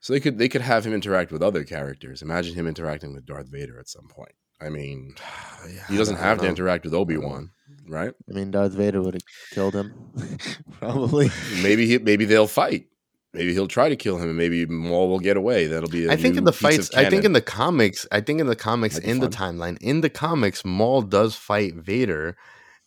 [0.00, 2.22] So they could they could have him interact with other characters.
[2.22, 4.32] Imagine him interacting with Darth Vader at some point.
[4.60, 5.14] I mean,
[5.72, 7.50] Yeah, he doesn't don't have to interact with Obi Wan,
[7.88, 8.12] right?
[8.28, 9.22] I mean, Darth Vader would have
[9.52, 9.92] killed him,
[10.72, 11.30] probably.
[11.62, 12.86] Maybe he maybe they'll fight.
[13.34, 15.66] Maybe he'll try to kill him, and maybe Maul will get away.
[15.66, 16.08] That'll be.
[16.08, 18.56] I I think in the fights, I think in the comics, I think in the
[18.56, 22.36] comics, in the timeline, in the comics, Maul does fight Vader,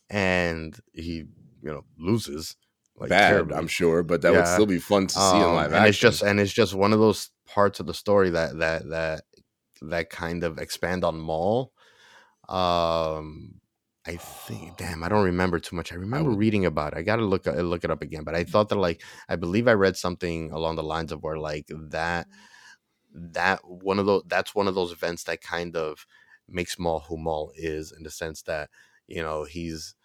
[0.08, 1.24] and he,
[1.62, 2.56] you know, loses.
[2.98, 3.56] Like, bad, terribly.
[3.56, 5.88] I'm sure, but that would still be fun to see in Um, live and action.
[5.88, 9.24] it's just and it's just one of those parts of the story that that that
[9.82, 11.72] that kind of expand on Maul.
[12.48, 13.60] Um,
[14.06, 15.92] I think, damn, I don't remember too much.
[15.92, 16.98] I remember reading about it.
[16.98, 18.22] I got to look uh, look it up again.
[18.22, 21.38] But I thought that like I believe I read something along the lines of where
[21.38, 22.28] like that
[23.12, 26.06] that one of those that's one of those events that kind of
[26.48, 28.70] makes Maul who Maul is in the sense that
[29.08, 29.96] you know he's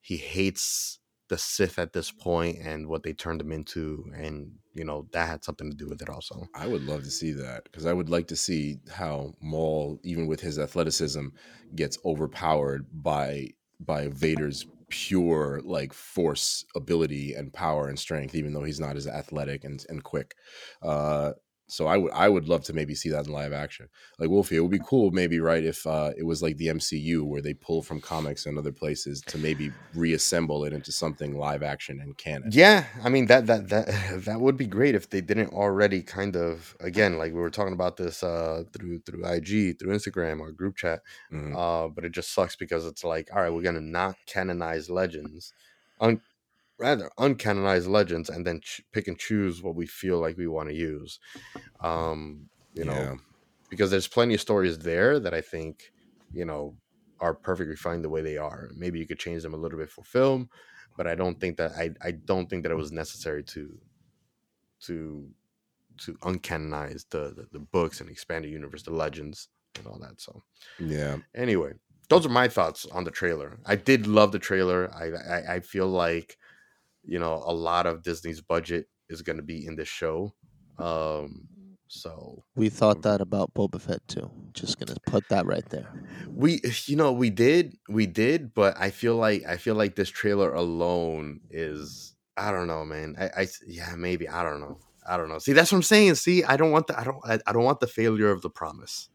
[0.00, 0.99] he hates
[1.30, 5.28] the Sith at this point and what they turned him into, and you know that
[5.28, 6.46] had something to do with it also.
[6.54, 10.26] I would love to see that because I would like to see how Maul, even
[10.26, 11.28] with his athleticism,
[11.74, 18.64] gets overpowered by by Vader's pure like force ability and power and strength, even though
[18.64, 20.34] he's not as athletic and, and quick.
[20.82, 21.32] Uh,
[21.70, 23.88] so I would I would love to maybe see that in live action.
[24.18, 27.24] Like Wolfie, it would be cool maybe right if uh, it was like the MCU
[27.24, 31.62] where they pull from comics and other places to maybe reassemble it into something live
[31.62, 32.50] action and canon.
[32.52, 33.86] Yeah, I mean that that that
[34.24, 37.72] that would be great if they didn't already kind of again like we were talking
[37.74, 41.00] about this uh through through IG through Instagram or group chat.
[41.32, 41.56] Mhm.
[41.56, 45.52] Uh, but it just sucks because it's like all right, we're gonna not canonize legends,
[46.00, 46.20] un-
[46.80, 50.68] rather uncanonized legends, and then ch- pick and choose what we feel like we want
[50.70, 51.20] to use.
[51.80, 53.16] Um, you know, Yeah.
[53.70, 55.92] because there's plenty of stories there that I think,
[56.32, 56.78] you know,
[57.20, 58.70] are perfectly fine the way they are.
[58.74, 60.50] Maybe you could change them a little bit for film,
[60.96, 63.80] but I don't think that I, I don't think that it was necessary to
[64.80, 65.34] to
[65.98, 70.20] to uncanonize the, the the books and expand the universe, the legends and all that.
[70.20, 70.42] So
[70.78, 71.18] Yeah.
[71.34, 71.74] anyway,
[72.10, 73.60] those are my thoughts on the trailer.
[73.66, 74.92] I did love the trailer.
[74.94, 76.38] I I, I feel like
[77.04, 80.34] you know a lot of Disney's budget is going to be in this show.
[80.78, 81.48] Um,
[81.88, 84.30] so We thought that about Boba Fett too.
[84.52, 85.92] Just gonna put that right there.
[86.32, 90.08] we you know we did we did but i feel like i feel like this
[90.08, 95.16] trailer alone is i don't know man i, I yeah maybe i don't know i
[95.16, 97.38] don't know see that's what i'm saying see i don't want the i don't i,
[97.46, 99.08] I don't want the failure of the promise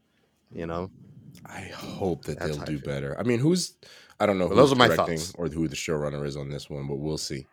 [0.52, 0.90] you know
[1.44, 3.16] I hope that That's they'll how I do better.
[3.18, 3.76] I mean, who's
[4.18, 5.34] I don't know Well, who's those are my directing thoughts.
[5.38, 7.46] or who the showrunner is on this one, but we'll see.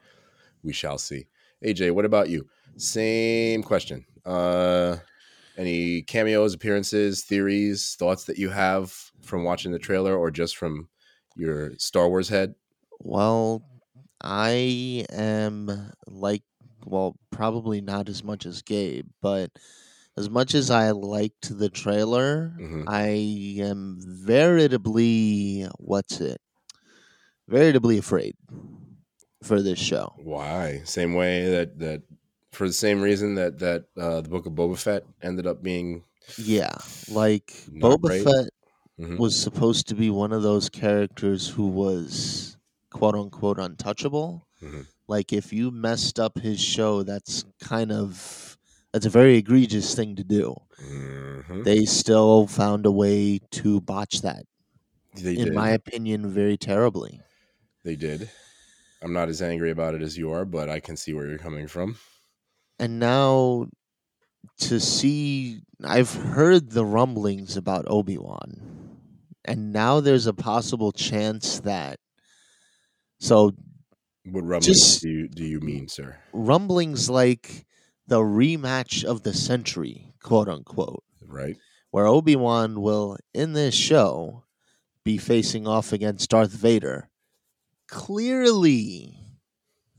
[0.64, 1.28] We shall see.
[1.64, 2.48] AJ, what about you?
[2.78, 4.06] Same question.
[4.26, 4.98] Uh
[5.58, 10.90] any cameos, appearances, theories, thoughts that you have from watching the trailer or just from
[11.38, 12.56] your Star Wars head?
[13.00, 13.64] Well,
[14.22, 16.44] I am like,
[16.86, 19.52] well, probably not as much as Gabe, but
[20.18, 22.86] as much as I liked the trailer, Mhm.
[22.88, 23.08] I
[23.62, 26.42] am veritably, what's it?
[27.48, 28.36] Veritably afraid
[29.44, 30.14] for this show.
[30.18, 30.82] Why?
[30.86, 32.04] Same way that that
[32.52, 36.04] for the same reason that that uh, the book of Boba Fett ended up being
[36.38, 36.74] Yeah,
[37.10, 38.24] like Boba?
[38.24, 38.50] Fett
[39.00, 39.18] Mhm.
[39.18, 42.58] was supposed to be one of those characters who was
[42.92, 44.48] quote unquote untouchable.
[44.62, 44.86] Mhm.
[45.08, 48.58] Like if you messed up his show, that's kind of
[48.94, 50.56] that's a very egregious thing to do.
[50.80, 51.64] Mhm.
[51.64, 54.46] They still found a way to botch that,
[55.16, 55.54] They in did.
[55.56, 57.20] my opinion, very terribly.
[57.84, 58.30] They did.
[59.04, 61.38] I'm not as angry about it as you are, but I can see where you're
[61.38, 61.98] coming from.
[62.80, 63.68] And now
[64.60, 68.98] to see I've heard the rumblings about Obi-Wan.
[69.46, 72.00] And now there's a possible chance that
[73.20, 73.52] so
[74.26, 76.18] What rumblings Just- do you do you mean, sir?
[76.32, 77.66] rumblings like
[78.08, 81.58] the rematch of the century, quote unquote, Right?
[81.92, 84.44] where Obi Wan will, in this show,
[85.04, 87.10] be facing off against Darth Vader.
[87.88, 89.18] Clearly,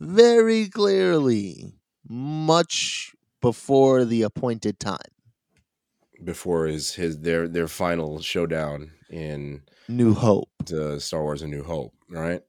[0.00, 4.98] very clearly, much before the appointed time.
[6.22, 10.50] before his his their their final showdown in New Hope.
[10.66, 12.42] the Star Wars: A New Hope, right?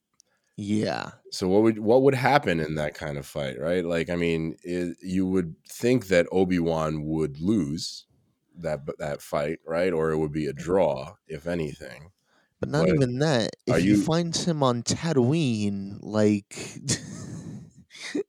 [0.57, 1.11] Yeah.
[1.31, 3.83] So what would what would happen in that kind of fight, right?
[3.83, 8.05] Like, I mean, it, you would think that Obi Wan would lose
[8.57, 9.91] that that fight, right?
[9.93, 12.11] Or it would be a draw, if anything.
[12.65, 13.51] But not But even that.
[13.67, 16.45] If he you- finds him on Tatooine, like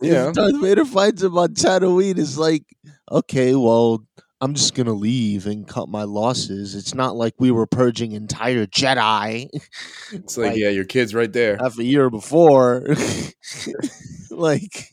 [0.00, 0.28] Yeah.
[0.28, 2.64] if Darth Vader finds him on Tatooine, is like,
[3.10, 4.04] okay, well,
[4.40, 6.74] I'm just gonna leave and cut my losses.
[6.74, 9.48] It's not like we were purging entire Jedi
[10.12, 11.56] It's like, Like- yeah, your kid's right there.
[11.58, 12.84] half a year before.
[14.30, 14.88] like,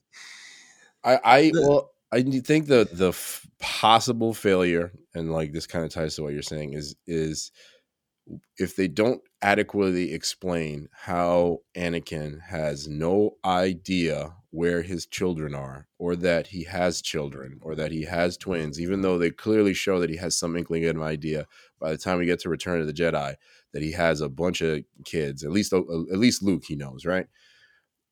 [1.04, 5.86] I, I The- well, I think the the f- possible failure, and like this kind
[5.86, 7.52] of ties to what you're saying, is is
[8.58, 16.16] if they don't adequately explain how Anakin has no idea where his children are, or
[16.16, 20.10] that he has children, or that he has twins, even though they clearly show that
[20.10, 21.46] he has some inkling of an idea.
[21.80, 23.36] By the time we get to Return of the Jedi,
[23.74, 27.06] that he has a bunch of kids, at least uh, at least Luke, he knows,
[27.06, 27.28] right?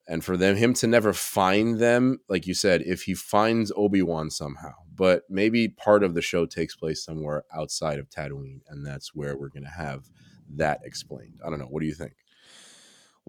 [0.08, 4.30] and for them him to never find them like you said if he finds obi-wan
[4.30, 9.16] somehow but maybe part of the show takes place somewhere outside of tatooine and that's
[9.16, 10.06] where we're going to have
[10.50, 12.14] that explained i don't know what do you think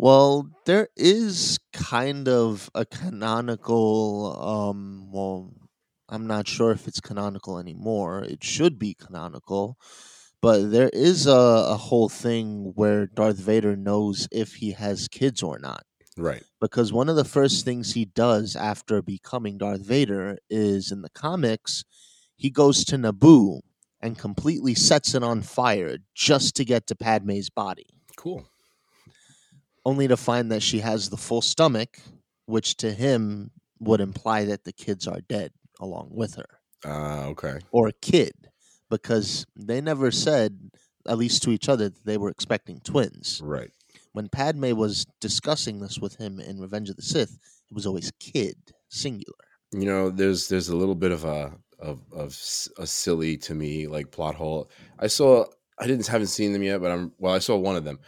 [0.00, 4.40] well, there is kind of a canonical.
[4.40, 5.52] Um, well,
[6.08, 8.22] I'm not sure if it's canonical anymore.
[8.22, 9.76] It should be canonical,
[10.40, 15.42] but there is a, a whole thing where Darth Vader knows if he has kids
[15.42, 15.82] or not.
[16.18, 16.42] Right.
[16.60, 21.10] Because one of the first things he does after becoming Darth Vader is in the
[21.10, 21.84] comics,
[22.36, 23.60] he goes to Naboo
[24.00, 28.46] and completely sets it on fire just to get to Padme's body, cool.
[29.84, 31.98] Only to find that she has the full stomach,
[32.46, 33.50] which to him
[33.80, 37.58] would imply that the kids are dead along with her, uh, okay.
[37.72, 38.32] Or a kid,
[38.90, 40.70] because they never said,
[41.06, 43.40] at least to each other, that they were expecting twins.
[43.42, 43.70] right
[44.18, 47.38] when Padme was discussing this with him in Revenge of the Sith,
[47.70, 48.56] it was always kid,
[48.88, 49.44] singular.
[49.70, 52.30] you know there's there's a little bit of a of of
[52.78, 54.68] a silly to me like plot hole.
[54.98, 55.44] I saw
[55.78, 58.00] i didn't haven't seen them yet but i'm well i saw one of them.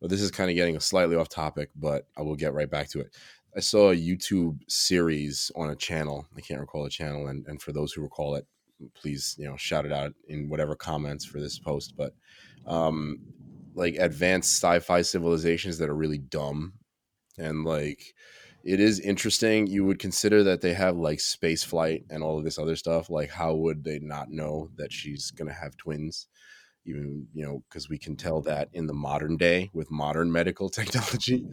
[0.00, 2.88] But this is kind of getting slightly off topic but i will get right back
[2.90, 3.14] to it.
[3.56, 6.26] I saw a youtube series on a channel.
[6.36, 8.46] I can't recall the channel and and for those who recall it
[9.00, 11.94] please you know shout it out in whatever comments for this post.
[11.96, 12.14] But
[12.66, 13.20] um
[13.74, 16.74] like advanced sci-fi civilizations that are really dumb
[17.38, 18.14] and like
[18.64, 19.66] it is interesting.
[19.66, 23.10] You would consider that they have like space flight and all of this other stuff.
[23.10, 26.28] Like, how would they not know that she's going to have twins?
[26.84, 30.68] Even, you know, because we can tell that in the modern day with modern medical
[30.70, 31.46] technology.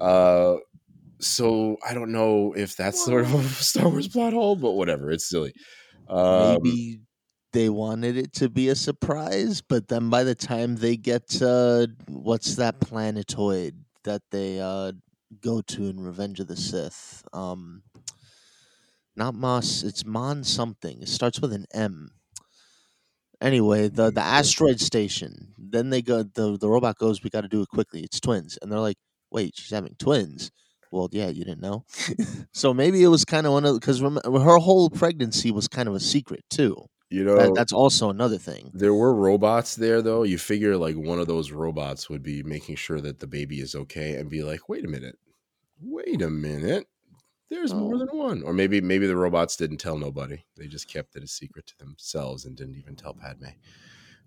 [0.00, 0.56] Uh,
[1.20, 5.10] so I don't know if that's sort of a Star Wars plot hole, but whatever.
[5.10, 5.54] It's silly.
[6.08, 7.00] Um, Maybe
[7.54, 11.88] they wanted it to be a surprise, but then by the time they get to
[12.08, 14.92] what's that planetoid that they uh,
[15.40, 17.24] go to in Revenge of the Sith?
[17.32, 17.84] Um,
[19.16, 21.02] not Moss, it's Mon something.
[21.02, 22.10] It starts with an M.
[23.40, 25.54] Anyway, the the asteroid station.
[25.58, 26.22] Then they go.
[26.22, 27.22] the The robot goes.
[27.22, 28.02] We got to do it quickly.
[28.02, 28.96] It's twins, and they're like,
[29.30, 30.50] "Wait, she's having twins."
[30.90, 31.84] Well, yeah, you didn't know.
[32.52, 35.94] so maybe it was kind of one of because her whole pregnancy was kind of
[35.94, 36.86] a secret too.
[37.10, 38.70] You know, That, that's also another thing.
[38.74, 40.22] There were robots there, though.
[40.22, 43.74] You figure like one of those robots would be making sure that the baby is
[43.74, 45.18] okay and be like, wait a minute,
[45.80, 46.86] wait a minute.
[47.50, 47.98] There's more Oh.
[47.98, 48.42] than one.
[48.42, 50.44] Or maybe maybe the robots didn't tell nobody.
[50.56, 53.46] They just kept it a secret to themselves and didn't even tell Padme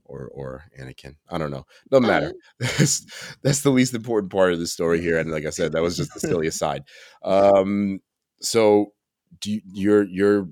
[0.06, 1.16] or or Anakin.
[1.30, 1.66] I don't know.
[1.92, 2.34] Doesn't matter.
[2.60, 3.06] That's
[3.42, 5.18] that's the least important part of the story here.
[5.20, 6.84] And like I said, that was just the silly aside.
[7.24, 8.00] Um
[8.42, 8.94] so
[9.42, 10.50] do you, you're you're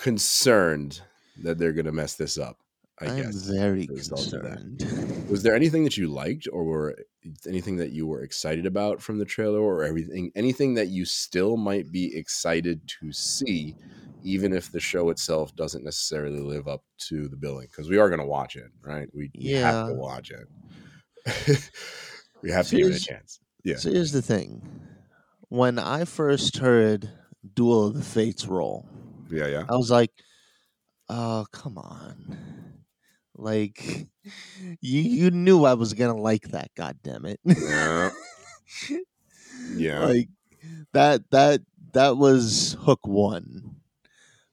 [0.00, 1.00] concerned
[1.42, 2.58] that they're gonna mess this up,
[3.00, 3.34] I I'm guess.
[3.46, 4.86] very concerned.
[5.28, 9.00] Was there anything that you liked or were eh, anything that you were excited about
[9.00, 13.76] from the trailer or everything anything that you still might be excited to see
[14.22, 18.08] even if the show itself doesn't necessarily live up to the billing because we are
[18.08, 20.46] going to watch it right we, we have to watch it
[22.42, 23.76] we have to give it a chance Yeah.
[23.76, 24.62] So here's the thing:
[25.48, 27.10] when I first heard
[27.54, 28.88] Duel of the Fates roll,
[29.30, 30.10] yeah yeah I was like,
[31.08, 32.84] "Oh, come on!"
[33.34, 34.08] Like,
[34.80, 36.70] you you knew I was gonna like that.
[36.76, 37.40] God damn it!
[37.44, 38.10] yeah
[39.74, 40.28] yeah like
[40.92, 41.62] that that
[41.92, 43.76] that was hook one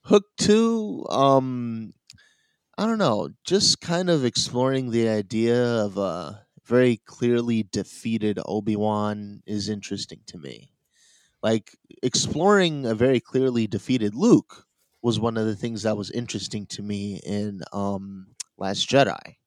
[0.03, 1.93] hook two um
[2.77, 8.75] I don't know, just kind of exploring the idea of a very clearly defeated Obi
[8.75, 10.73] Wan is interesting to me.
[11.43, 14.66] Like exploring a very clearly defeated Luke
[15.07, 18.27] was one of the things that was interesting to me in um,
[18.57, 19.37] Last Jedi.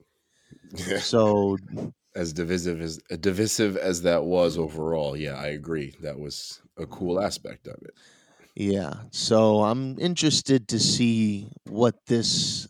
[0.75, 1.01] Yeah.
[1.01, 1.59] So
[2.17, 5.95] as divisive as divisive as that was overall, yeah, I agree.
[6.01, 7.93] That was a cool aspect of it.
[8.57, 8.95] Yeah.
[9.11, 12.67] So I'm interested to see what this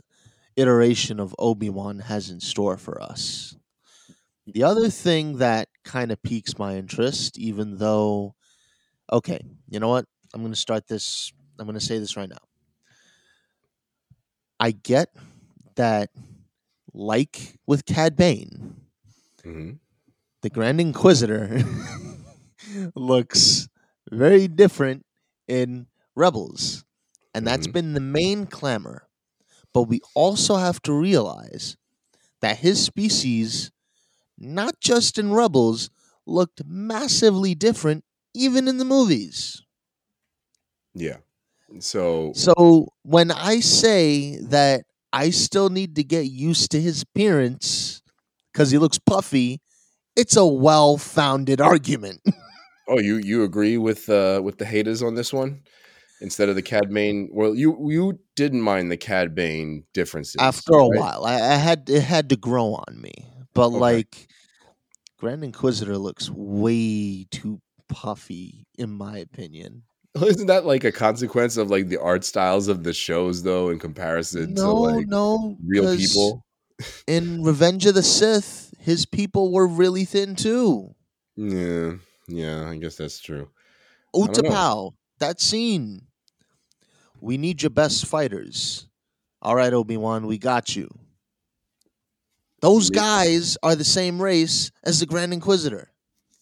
[0.57, 3.57] iteration of Obi Wan has in store for us.
[4.49, 8.34] The other thing that kind of piques my interest, even though,
[9.12, 9.38] okay,
[9.68, 10.07] you know what?
[10.34, 11.32] I'm going to start this.
[11.57, 12.49] I'm going to say this right now.
[14.61, 15.14] I get
[15.76, 16.11] that,
[16.94, 18.76] like with Cad Bane,
[19.44, 19.72] hmm
[20.42, 21.61] the Grand Inquisitor
[22.94, 23.68] looks
[24.11, 25.04] very different
[25.48, 25.86] in
[26.16, 26.84] Rebels.
[27.34, 27.72] And that's Mhm.
[27.72, 29.08] been the main clamor.
[29.74, 31.76] But we also have to realize
[32.42, 33.70] that his species,
[34.38, 35.90] not just in Rebels,
[36.26, 38.04] looked massively different
[38.34, 39.62] even in the movies.
[40.94, 41.18] Yeah.
[41.78, 48.02] So So when I say that I still need to get used to his appearance
[48.52, 49.60] because he looks puffy,
[50.16, 52.22] it's a well founded argument.
[52.88, 55.62] Oh, you you agree with uh with the haters on this one?
[56.20, 60.72] Instead of the Cad Bane, well, you you didn't mind the Cad Bane differences After
[60.74, 60.88] a right?
[60.88, 63.12] while, I, I had it had to grow on me.
[63.54, 63.80] But Okay.
[63.80, 64.28] like
[65.18, 69.84] Grand Inquisitor looks way too puffy, in my opinion.
[70.20, 73.78] Isn't that like a consequence of like the art styles of the shows, though, in
[73.78, 76.44] comparison to No, like no, real people?
[77.06, 80.94] In Revenge of the Sith, his people were really thin too.
[81.36, 81.92] Yeah,
[82.26, 83.50] yeah, I guess that's true.
[84.14, 86.06] Utapau, that scene.
[87.20, 88.88] We need your best fighters.
[89.42, 90.88] All right, Obi Wan, we got you.
[92.61, 95.89] Those guys are the same race as the Grand Inquisitor.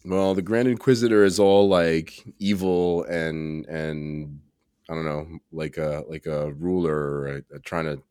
[0.09, 4.41] Well, the Grand Inquisitor is all like evil and and
[4.89, 8.03] I don't know, like a like a ruler trying to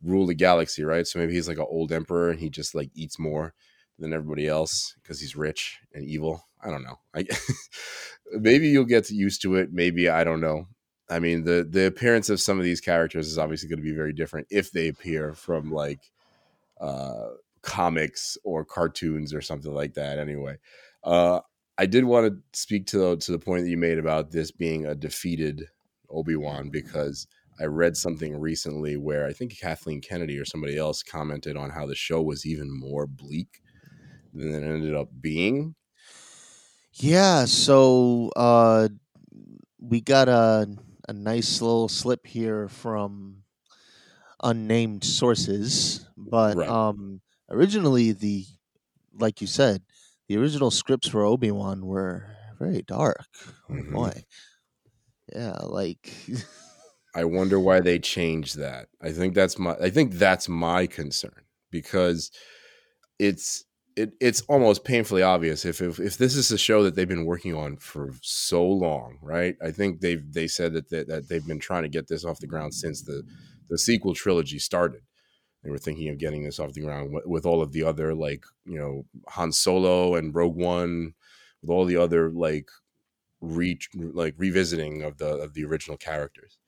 [0.00, 1.04] rule the galaxy, right?
[1.04, 3.52] So maybe he's like an old emperor and he just like eats more
[3.98, 6.44] than everybody else because he's rich and evil.
[6.62, 7.00] I don't know.
[7.16, 7.26] I
[8.32, 9.72] maybe you'll get used to it.
[9.72, 10.68] Maybe I don't know.
[11.08, 13.96] I mean, the the appearance of some of these characters is obviously going to be
[13.96, 16.12] very different if they appear from like
[16.80, 17.30] uh
[17.62, 20.56] comics or cartoons or something like that anyway.
[21.02, 21.40] Uh,
[21.78, 24.50] I did want to speak to the, to the point that you made about this
[24.50, 25.68] being a defeated
[26.10, 27.26] Obi Wan because
[27.58, 31.86] I read something recently where I think Kathleen Kennedy or somebody else commented on how
[31.86, 33.60] the show was even more bleak
[34.34, 35.76] than it ended up being.
[36.92, 38.88] Yeah, so uh,
[39.78, 40.68] we got a
[41.08, 43.44] a nice little slip here from
[44.42, 46.68] unnamed sources, but Right.
[46.68, 47.20] um,
[47.50, 48.46] originally the
[49.14, 49.84] like you said,
[50.30, 53.24] the original scripts for Obi Wan were very dark.
[53.68, 53.92] Oh Mhm.
[53.92, 54.12] boy,
[55.34, 56.08] yeah, like
[57.16, 58.86] I wonder why they changed that.
[59.02, 62.30] I think that's my I think that's my concern because
[63.18, 63.64] it's
[63.96, 67.26] it, it's almost painfully obvious if, if if this is a show that they've been
[67.26, 69.56] working on for so long, right?
[69.60, 72.38] I think they've they said that they, that they've been trying to get this off
[72.38, 73.24] the ground since the
[73.68, 75.02] the sequel trilogy started.
[75.62, 78.14] They were thinking of getting this off the ground with, with all of the other
[78.14, 81.14] like you know Han Solo and Rogue One,
[81.60, 82.68] with all the other like
[83.40, 86.58] re like revisiting of the of the original characters.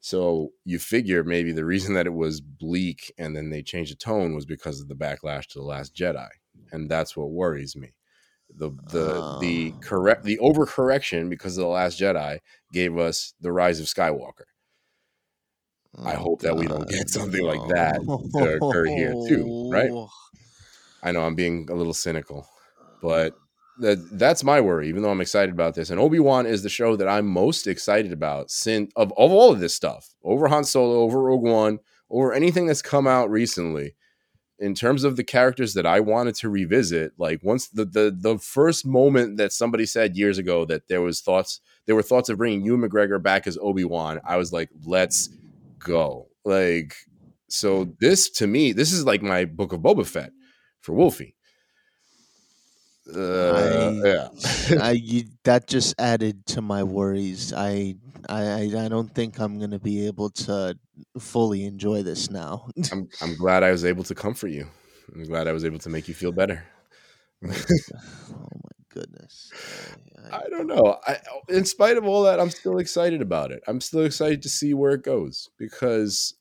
[0.00, 3.96] So you figure maybe the reason that it was bleak and then they changed the
[3.96, 6.28] tone was because of the backlash to the Last Jedi,
[6.70, 7.94] and that's what worries me.
[8.54, 9.76] The the the ah.
[9.76, 9.80] Oh.
[9.80, 12.38] correct the overcorrection because of the Last Jedi
[12.72, 14.46] gave us the Rise of Skywalker.
[16.04, 18.00] I oh, hope that we don't get God, something like that
[18.38, 19.90] to occur here too, right?
[21.02, 22.48] I know I'm being a little cynical,
[23.00, 23.34] but
[23.78, 24.88] that that's my worry.
[24.88, 27.66] Even though I'm excited about this, and Obi Wan is the show that I'm most
[27.66, 31.78] excited about since of, of all of this stuff over Han Solo, over Rogue One,
[32.10, 33.94] over anything that's come out recently.
[34.58, 38.38] In terms of the characters that I wanted to revisit, like once the the the
[38.38, 42.38] first moment that somebody said years ago that there was thoughts there were thoughts of
[42.38, 45.28] bringing Ewan McGregor back as Obi Wan, I was like, let's
[45.78, 46.28] go.
[46.44, 46.94] Like
[47.48, 50.32] so, this to me, this is like my book of Boba Fett
[50.80, 51.34] for Wolfie.
[53.14, 54.28] Uh, I- yeah.
[54.82, 57.52] I you, that just added to my worries.
[57.52, 57.94] I
[58.28, 60.76] I I don't think I'm gonna be able to
[61.18, 62.68] fully enjoy this now.
[62.92, 64.66] I'm I'm glad I was able to comfort you.
[65.14, 66.64] I'm glad I was able to make you feel better.
[67.44, 69.52] oh my goodness.
[70.30, 70.98] I, I, I don't know.
[71.06, 71.18] I,
[71.48, 73.62] in spite of all that, I'm still excited about it.
[73.66, 76.34] I'm still excited to see where it goes because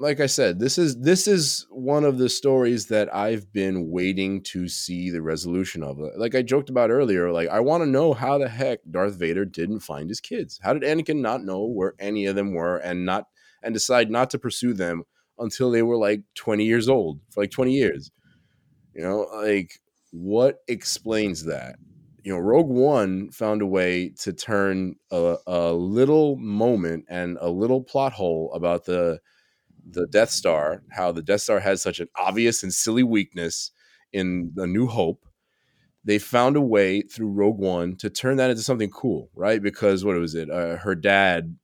[0.00, 4.42] like I said, this is this is one of the stories that I've been waiting
[4.44, 5.98] to see the resolution of.
[6.16, 9.44] Like I joked about earlier, like I want to know how the heck Darth Vader
[9.44, 10.60] didn't find his kids.
[10.62, 13.26] How did Anakin not know where any of them were and not
[13.62, 15.02] and decide not to pursue them
[15.40, 18.12] until they were like 20 years old for like 20 years?
[18.94, 19.80] You know, like
[20.12, 21.76] what explains that?
[22.22, 27.48] You know, Rogue One found a way to turn a, a little moment and a
[27.50, 29.20] little plot hole about the
[29.90, 33.70] the Death Star, how the Death Star has such an obvious and silly weakness
[34.12, 35.24] in the New Hope.
[36.04, 39.62] They found a way through Rogue One to turn that into something cool, right?
[39.62, 40.50] Because what was it?
[40.50, 41.56] Uh, her dad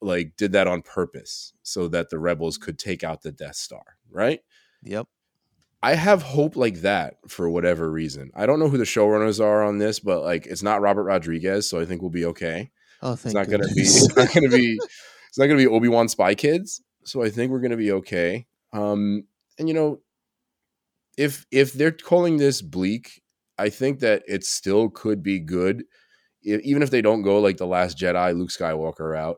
[0.00, 3.84] like did that on purpose so that the rebels could take out the Death Star,
[4.10, 4.40] right?
[4.82, 5.08] Yep.
[5.84, 8.30] I have hope like that for whatever reason.
[8.34, 11.68] I don't know who the showrunners are on this, but like it's not Robert Rodriguez,
[11.68, 12.70] so I think we'll be okay.
[13.02, 13.40] Oh, thank you.
[13.40, 13.82] It's not gonna be.
[13.82, 14.78] It's not gonna be.
[15.28, 16.80] It's not gonna be Obi Wan Spy Kids.
[17.04, 18.46] So I think we're gonna be okay.
[18.72, 19.24] Um,
[19.58, 20.00] and you know,
[21.18, 23.20] if if they're calling this bleak,
[23.58, 25.84] I think that it still could be good,
[26.46, 29.36] E- even if they don't go like the Last Jedi, Luke Skywalker route.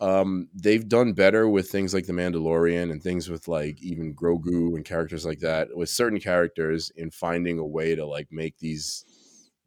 [0.00, 4.74] Um, they've done better with things like the Mandalorian and things with like even Grogu
[4.76, 5.68] and characters like that.
[5.74, 9.04] With certain characters, in finding a way to like make these,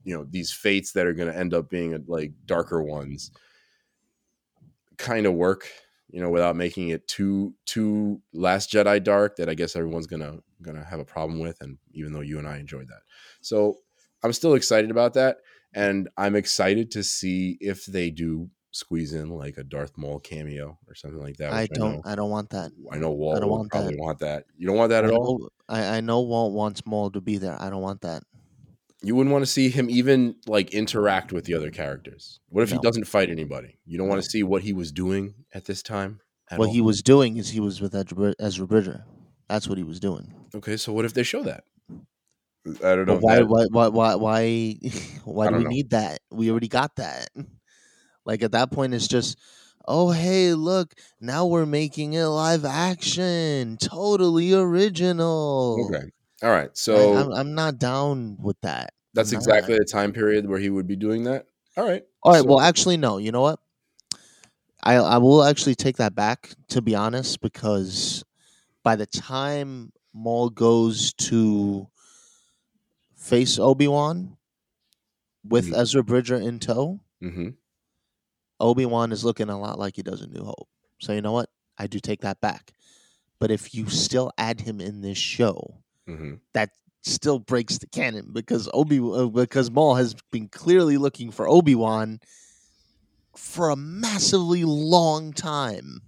[0.04, 3.32] you know, these fates that are going to end up being like darker ones
[4.98, 5.68] kind of work
[6.10, 10.38] you know without making it too too last jedi dark that i guess everyone's gonna
[10.62, 13.02] gonna have a problem with and even though you and i enjoyed that
[13.42, 13.78] so
[14.24, 15.38] i'm still excited about that
[15.74, 20.78] and i'm excited to see if they do squeeze in like a darth maul cameo
[20.88, 21.96] or something like that I don't.
[21.96, 22.72] know, I don't want that.
[22.92, 23.96] I know Walt I don't want that.
[23.98, 24.46] want that.
[24.58, 25.50] You don't want that I at all.
[25.68, 27.62] I, I know Walt wants Maul to be there.
[27.62, 28.24] I don't want that.
[29.04, 32.40] You wouldn't want to see him even like interact with the other characters.
[32.50, 33.78] What if he doesn't fight anybody?
[33.86, 36.22] You don't want to see what he was doing at this time.
[36.50, 36.74] at what all?
[36.74, 39.06] he was doing is he was with Ezra, Bridger.
[39.50, 40.34] That's what he was doing.
[40.56, 41.64] Okay, so what if they show that?
[42.84, 43.16] I don't know.
[43.16, 44.76] But why, that- why, why, why, why,
[45.26, 45.70] why do we know.
[45.70, 46.20] need that?
[46.32, 47.30] We already got that.
[48.28, 49.40] Like at that point, it's just,
[49.88, 55.90] oh hey, look, now we're making it live action, totally original.
[55.90, 56.06] Okay.
[56.44, 56.70] All right.
[56.78, 58.92] So I'm, I'm not down with that.
[59.14, 59.80] that's I'm exactly not.
[59.80, 61.48] the time period where he would be doing that.
[61.78, 62.04] All right.
[62.22, 62.42] All right.
[62.42, 63.18] So- well, actually, no.
[63.18, 63.60] You know what?
[64.84, 68.24] I I will actually take that back to be honest, because
[68.84, 71.88] by the time Maul goes to
[73.16, 74.38] face Obi Wan
[75.44, 75.78] with Mhm.
[75.78, 77.50] Ezra Bridger in tow, hmm
[78.60, 80.68] Obi Wan is looking a lot like he does in New Hope.
[81.00, 81.50] So you know what?
[81.78, 82.72] I do take that back.
[83.40, 86.72] But if you still add him in this show, hmm that
[87.04, 91.76] still breaks the canon because Obi uh, because Maul has been clearly looking for Obi
[91.76, 92.20] Wan
[93.36, 96.02] for a massively long time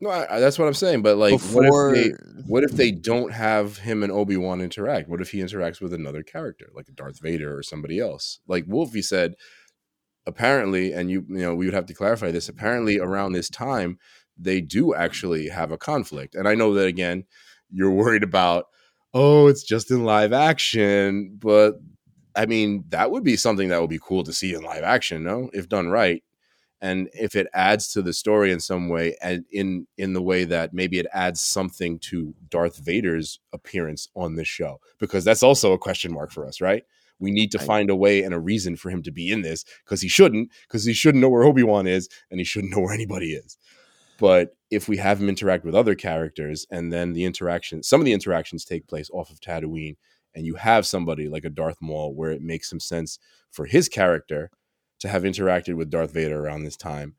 [0.00, 1.02] No, I, I- that's what I'm saying.
[1.02, 1.62] But like, before.
[1.62, 5.08] what if they what if they don't have him and Obi Wan interact?
[5.08, 8.38] What if he interacts with another character, like a Darth Vader or somebody else?
[8.46, 9.34] Like Wolfie said,
[10.30, 12.48] apparently, and you you know we would have to clarify this.
[12.48, 13.98] Apparently, around this time,
[14.38, 17.24] they do actually have a conflict, and I know that again,
[17.70, 18.66] you're worried about.
[19.12, 21.74] Oh, it's just in live action, but
[22.36, 25.24] I mean that would be something that would be cool to see in live action,
[25.24, 26.22] no, if done right
[26.80, 30.44] and if it adds to the story in some way and in in the way
[30.44, 35.72] that maybe it adds something to Darth Vader's appearance on this show because that's also
[35.72, 36.84] a question mark for us right
[37.20, 39.64] we need to find a way and a reason for him to be in this
[39.84, 42.94] because he shouldn't because he shouldn't know where Obi-Wan is and he shouldn't know where
[42.94, 43.56] anybody is
[44.18, 48.04] but if we have him interact with other characters and then the interaction some of
[48.04, 49.96] the interactions take place off of Tatooine
[50.34, 53.18] and you have somebody like a Darth Maul where it makes some sense
[53.50, 54.50] for his character
[55.00, 57.14] to have interacted with Darth Vader around this time.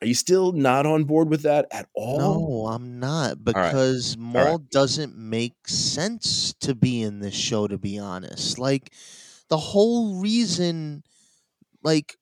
[0.00, 2.18] Are you still not on board with that at all?
[2.18, 3.44] No, I'm not right.
[3.44, 4.70] because Maul right.
[4.70, 7.66] doesn't make sense to be in this show.
[7.66, 8.92] To be honest, like
[9.48, 11.02] the whole reason,
[11.82, 12.16] like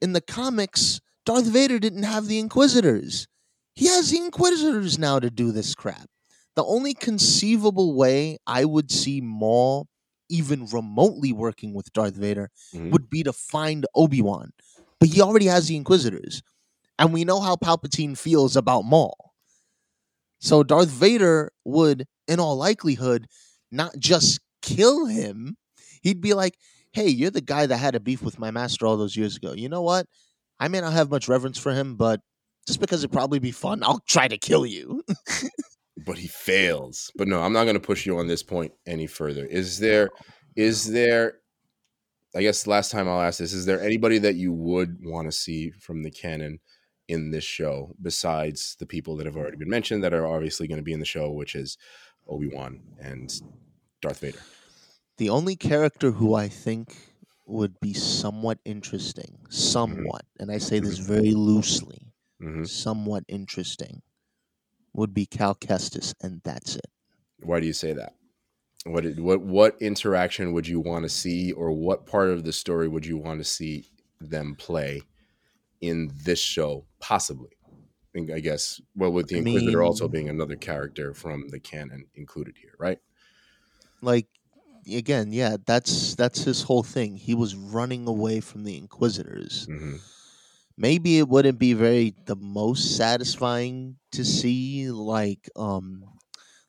[0.00, 3.26] in the comics, Darth Vader didn't have the Inquisitors.
[3.74, 6.08] He has the Inquisitors now to do this crap.
[6.56, 9.88] The only conceivable way I would see Maul
[10.28, 12.92] even remotely working with Darth Vader Mhm.
[12.92, 14.52] would be to find Obi Wan,
[14.98, 16.42] but he already has the Inquisitors,
[16.98, 19.34] and we know how Palpatine feels about Maul.
[20.40, 23.26] So Darth Vader would, in all likelihood,
[23.70, 25.56] not just kill him.
[26.00, 26.56] He'd be like,
[26.92, 29.52] "Hey, you're the guy that had a beef with my master all those years ago.
[29.52, 30.06] You know what?
[30.58, 32.20] I may not have much reverence for him, but
[32.66, 35.02] just because it'd probably be fun, I'll try to kill you."
[36.06, 37.10] But he fails.
[37.16, 39.44] But no, I'm not going to push you on this point any further.
[39.44, 40.10] Is there,
[40.56, 41.34] is there,
[42.34, 45.36] I guess last time I'll ask this, is there anybody that you would want to
[45.36, 46.60] see from the canon
[47.08, 50.78] in this show besides the people that have already been mentioned that are obviously going
[50.78, 51.76] to be in the show, which is
[52.28, 53.40] Obi Wan and
[54.00, 54.38] Darth Vader.
[55.20, 56.96] The only character who I think
[57.44, 64.00] would be somewhat interesting, somewhat, and I say this very loosely, hmm somewhat interesting,
[64.94, 66.86] would be Cal Kestis, and that's it.
[67.42, 68.14] Why do you say that?
[68.86, 72.88] What what what interaction would you want to see, or what part of the story
[72.88, 73.84] would you want to see
[74.22, 75.02] them play
[75.82, 76.86] in this show?
[76.98, 77.58] Possibly,
[78.16, 78.80] I guess.
[78.96, 83.00] Well, with the I Inquisitor also being another character from the canon included here, right?
[84.02, 84.28] Like
[84.86, 87.16] again, yeah, that's that's his whole thing.
[87.16, 89.68] He was running away from the Inquisitors.
[89.68, 89.96] hmm
[90.76, 96.04] maybe it wouldn't be very the most satisfying to see like um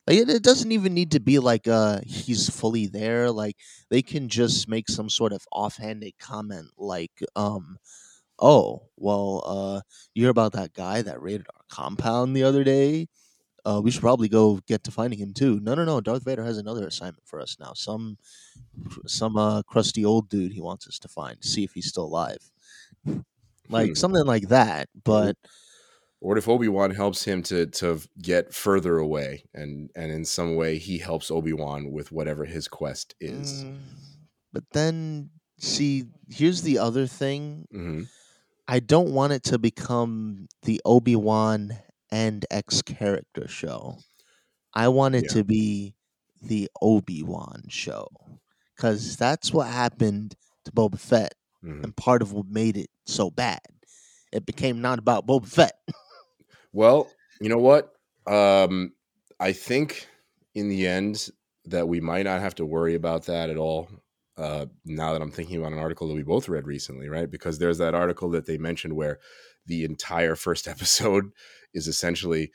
[0.08, 3.58] like it, it doesn't even need to be like uh he's fully there like
[3.90, 7.78] they can just make some sort of offhanded comment like um
[8.40, 9.82] oh well uh
[10.16, 13.08] you hear about that guy that raided our compound the other day
[13.66, 15.60] uh we should probably go get to finding him too.
[15.60, 17.74] No no no darth vader has another assignment for us now.
[17.74, 18.18] Some
[19.08, 22.52] some uh crusty old dude he wants us to find see if he's still alive.
[23.70, 23.96] Like Hmm.
[23.96, 25.38] something like that but
[26.20, 30.56] What if Obi Wan helps him to to get further away, and and in some
[30.56, 33.66] way he helps Obi Wan with whatever his quest is?
[33.68, 33.82] Mm,
[34.52, 37.68] but then see here's the other thing.
[37.72, 38.04] Hmm
[38.68, 41.72] i don't want it to become the obi-wan
[42.12, 43.98] and x character show
[44.74, 45.34] i want it Yeah.
[45.34, 45.96] to be
[46.42, 48.08] the obi-wan show
[48.76, 50.36] because that's what happened
[50.66, 53.62] to boba fett hmm and part of what made it so bad
[54.32, 55.74] it became not about boba fett
[56.74, 57.10] Well,
[57.40, 57.94] you know what?
[58.28, 58.94] Um,
[59.40, 60.08] I think
[60.56, 61.30] in the end
[61.66, 63.90] that we might not have to worry about that at all.
[64.38, 67.30] Uh, now that I'm thinking about an article that we both read recently, right?
[67.30, 69.20] Because there's that article that they mentioned where
[69.66, 71.32] the entire first episode
[71.74, 72.52] is essentially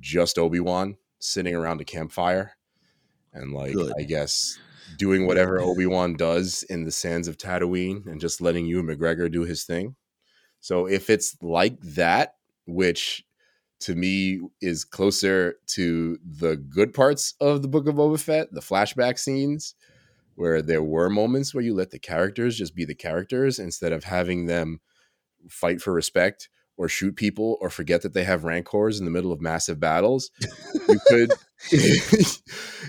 [0.00, 2.56] just Obi Wan sitting around a campfire
[3.32, 3.92] and, like, Good.
[3.98, 4.58] I guess
[4.98, 9.30] doing whatever Obi Wan does in the sands of Tatooine and just letting Ewan McGregor
[9.30, 9.96] do his thing.
[10.60, 12.36] So if it's like that,
[12.66, 13.24] which
[13.80, 18.60] to me is closer to the good parts of the Book of Boba Fett, the
[18.60, 19.74] flashback scenes,
[20.36, 24.04] where there were moments where you let the characters just be the characters instead of
[24.04, 24.80] having them
[25.48, 29.32] fight for respect or shoot people or forget that they have rancors in the middle
[29.32, 30.30] of massive battles.
[30.88, 31.30] You could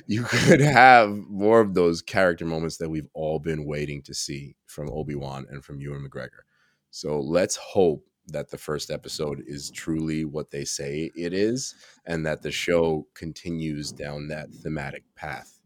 [0.07, 4.55] you could have more of those character moments that we've all been waiting to see
[4.65, 6.43] from Obi-Wan and from Ewan McGregor.
[6.91, 11.75] So let's hope that the first episode is truly what they say it is
[12.05, 15.59] and that the show continues down that thematic path.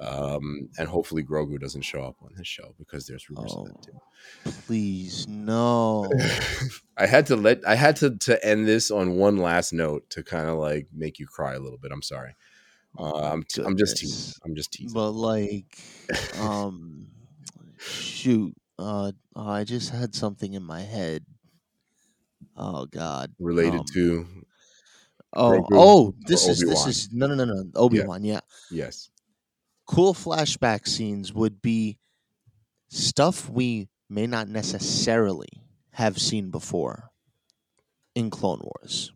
[0.00, 3.82] Um, and hopefully Grogu doesn't show up on this show because there's rumors of that
[3.82, 4.52] too.
[4.66, 6.08] please no
[6.96, 10.22] I had to let I had to to end this on one last note to
[10.22, 11.90] kind of like make you cry a little bit.
[11.90, 12.36] I'm sorry.
[12.96, 14.34] Uh, I'm t- I'm just teasing.
[14.44, 14.94] I'm just teasing.
[14.94, 15.78] But like,
[16.40, 17.08] um,
[17.78, 21.24] shoot, uh, oh, I just had something in my head.
[22.56, 24.26] Oh God, Related um, to
[25.34, 26.88] oh Grogu oh, this is this Obi-Wan?
[26.88, 28.24] is no no no no Obi Wan.
[28.24, 28.40] Yeah,
[28.70, 29.10] yes,
[29.88, 31.98] cool flashback scenes would be
[32.90, 35.48] stuff we may not necessarily
[35.92, 37.10] have seen before
[38.14, 39.12] in Clone Wars.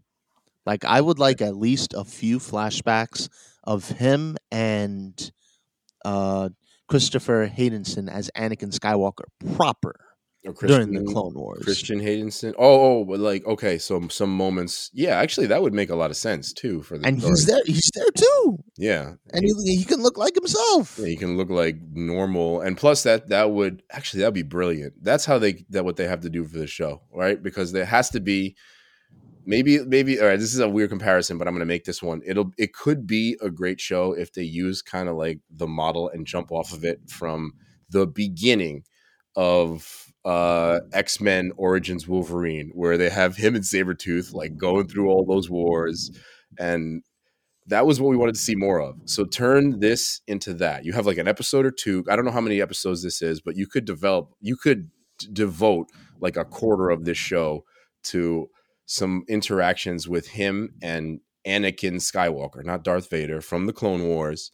[0.66, 3.28] Like I would like at least a few flashbacks
[3.64, 5.30] of him and
[6.04, 6.48] uh,
[6.88, 9.24] Christopher Haydenson as Anakin Skywalker
[9.56, 9.94] proper
[10.42, 11.64] during the Christian- Clone Wars.
[11.64, 12.54] Christian Haydenson.
[12.58, 14.90] Oh, oh, but like okay, so some moments.
[14.92, 17.32] Yeah, actually, that would make a lot of sense too for the and story.
[17.32, 17.62] he's there.
[17.66, 20.98] He's there too, Yeah, and he, he can look like himself.
[20.98, 24.94] Yeah, he can look like normal, and plus that that would actually that'd be brilliant.
[25.02, 27.42] That's how they that what they have to do for the show, right?
[27.42, 28.56] Because there has to be
[29.44, 30.38] maybe maybe all right.
[30.38, 32.22] This is a weird comparison, but I'm going to make this one.
[32.24, 36.08] It'll it could be a great show if they use kind of like the model
[36.08, 37.52] and jump off of it from
[37.90, 38.84] the beginning
[39.36, 45.24] of uh X-Men Origins Wolverine where they have him and Sabretooth like going through all
[45.26, 46.10] those wars
[46.58, 47.02] and
[47.66, 48.96] that was what we wanted to see more of.
[49.04, 50.84] So turn this into that.
[50.84, 52.04] You have like an episode or two.
[52.08, 55.28] I don't know how many episodes this is, but you could develop, you could d-
[55.32, 55.88] devote
[56.20, 57.64] like a quarter of this show
[58.04, 58.48] to
[58.86, 64.50] some interactions with him and Anakin Skywalker, not Darth Vader, from the Clone Wars,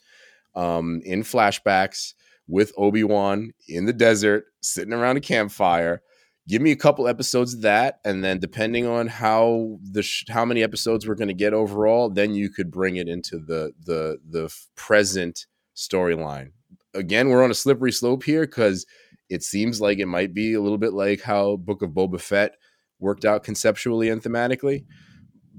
[0.54, 2.14] um, in flashbacks
[2.46, 6.02] with Obi Wan in the desert, sitting around a campfire.
[6.48, 10.46] Give me a couple episodes of that, and then depending on how the sh- how
[10.46, 14.18] many episodes we're going to get overall, then you could bring it into the the
[14.26, 15.46] the present
[15.76, 16.52] storyline.
[16.94, 18.86] Again, we're on a slippery slope here because
[19.28, 22.56] it seems like it might be a little bit like how Book of Boba Fett
[22.98, 24.86] worked out conceptually and thematically,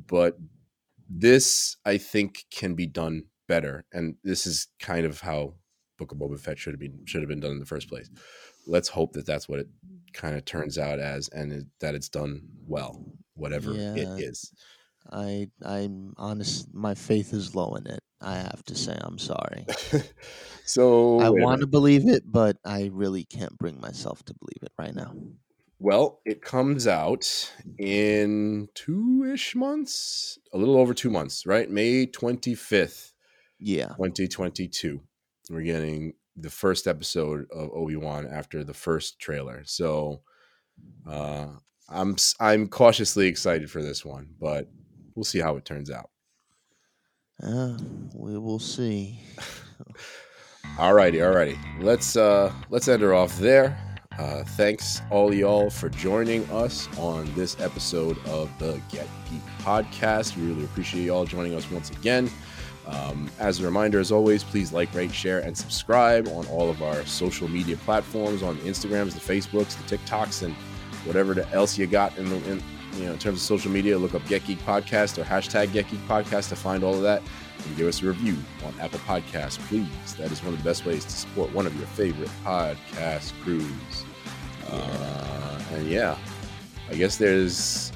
[0.08, 0.38] but
[1.08, 5.54] this I think can be done better, and this is kind of how
[6.00, 8.10] Book of Boba Fett should have been should have been done in the first place.
[8.68, 9.68] Let's hope that that's what it
[10.14, 10.46] kind of mm.
[10.46, 13.06] turns out as, and it, that it's done well,
[13.36, 13.96] whatever Yeah.
[13.96, 14.54] it is.
[15.12, 16.74] I I'm honest.
[16.74, 18.02] My faith is low in it.
[18.22, 19.66] I have to say, I'm sorry.
[20.66, 24.74] so I want to believe it, but I really can't bring myself to believe it
[24.78, 25.14] right now.
[25.80, 31.70] Well, it comes out in two ish months, a little over two months, right?
[31.70, 33.14] May twenty fifth.
[33.62, 35.02] Yeah, 2022.
[35.50, 39.64] We're getting the first episode of Obi Wan after the first trailer.
[39.66, 40.22] So
[41.08, 41.48] uh,
[41.90, 44.70] I'm I'm cautiously excited for this one, but
[45.16, 46.10] we'll see how it turns out.
[47.44, 47.78] uh,
[48.14, 49.20] we will see.
[50.78, 51.58] Alrighty, alrighty.
[51.82, 53.78] Let's uh let's end her off there.
[54.18, 60.36] Uh, thanks all y'all for joining us on this episode of the Get Geek podcast.
[60.36, 62.30] We really appreciate y'all joining us once again.
[62.90, 66.82] Um, as a reminder, as always, please like, rate, share, and subscribe on all of
[66.82, 70.54] our social media platforms on the Instagrams, the Facebooks, the TikToks, and
[71.06, 72.64] whatever else you got in, in
[72.96, 73.98] you know in terms of social media.
[73.98, 77.22] Look up Get Geek Podcast or hashtag Get Geek Podcast to find all of that
[77.66, 80.16] and give us a review on Apple Podcasts, please.
[80.18, 84.06] That is one of the best ways to support one of your favorite podcast crews.
[84.70, 86.18] Uh, and yeah,
[86.90, 87.92] I guess there's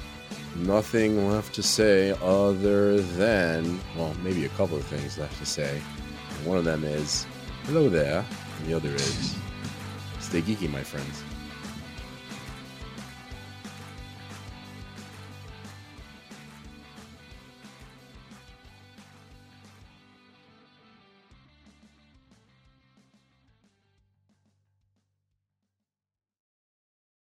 [0.56, 5.80] nothing left to say other than, well, maybe a couple of things left to say.
[6.44, 7.26] One of them is,
[7.64, 8.24] hello there.
[8.58, 9.34] And the other is,
[10.20, 11.23] stay geeky, my friends.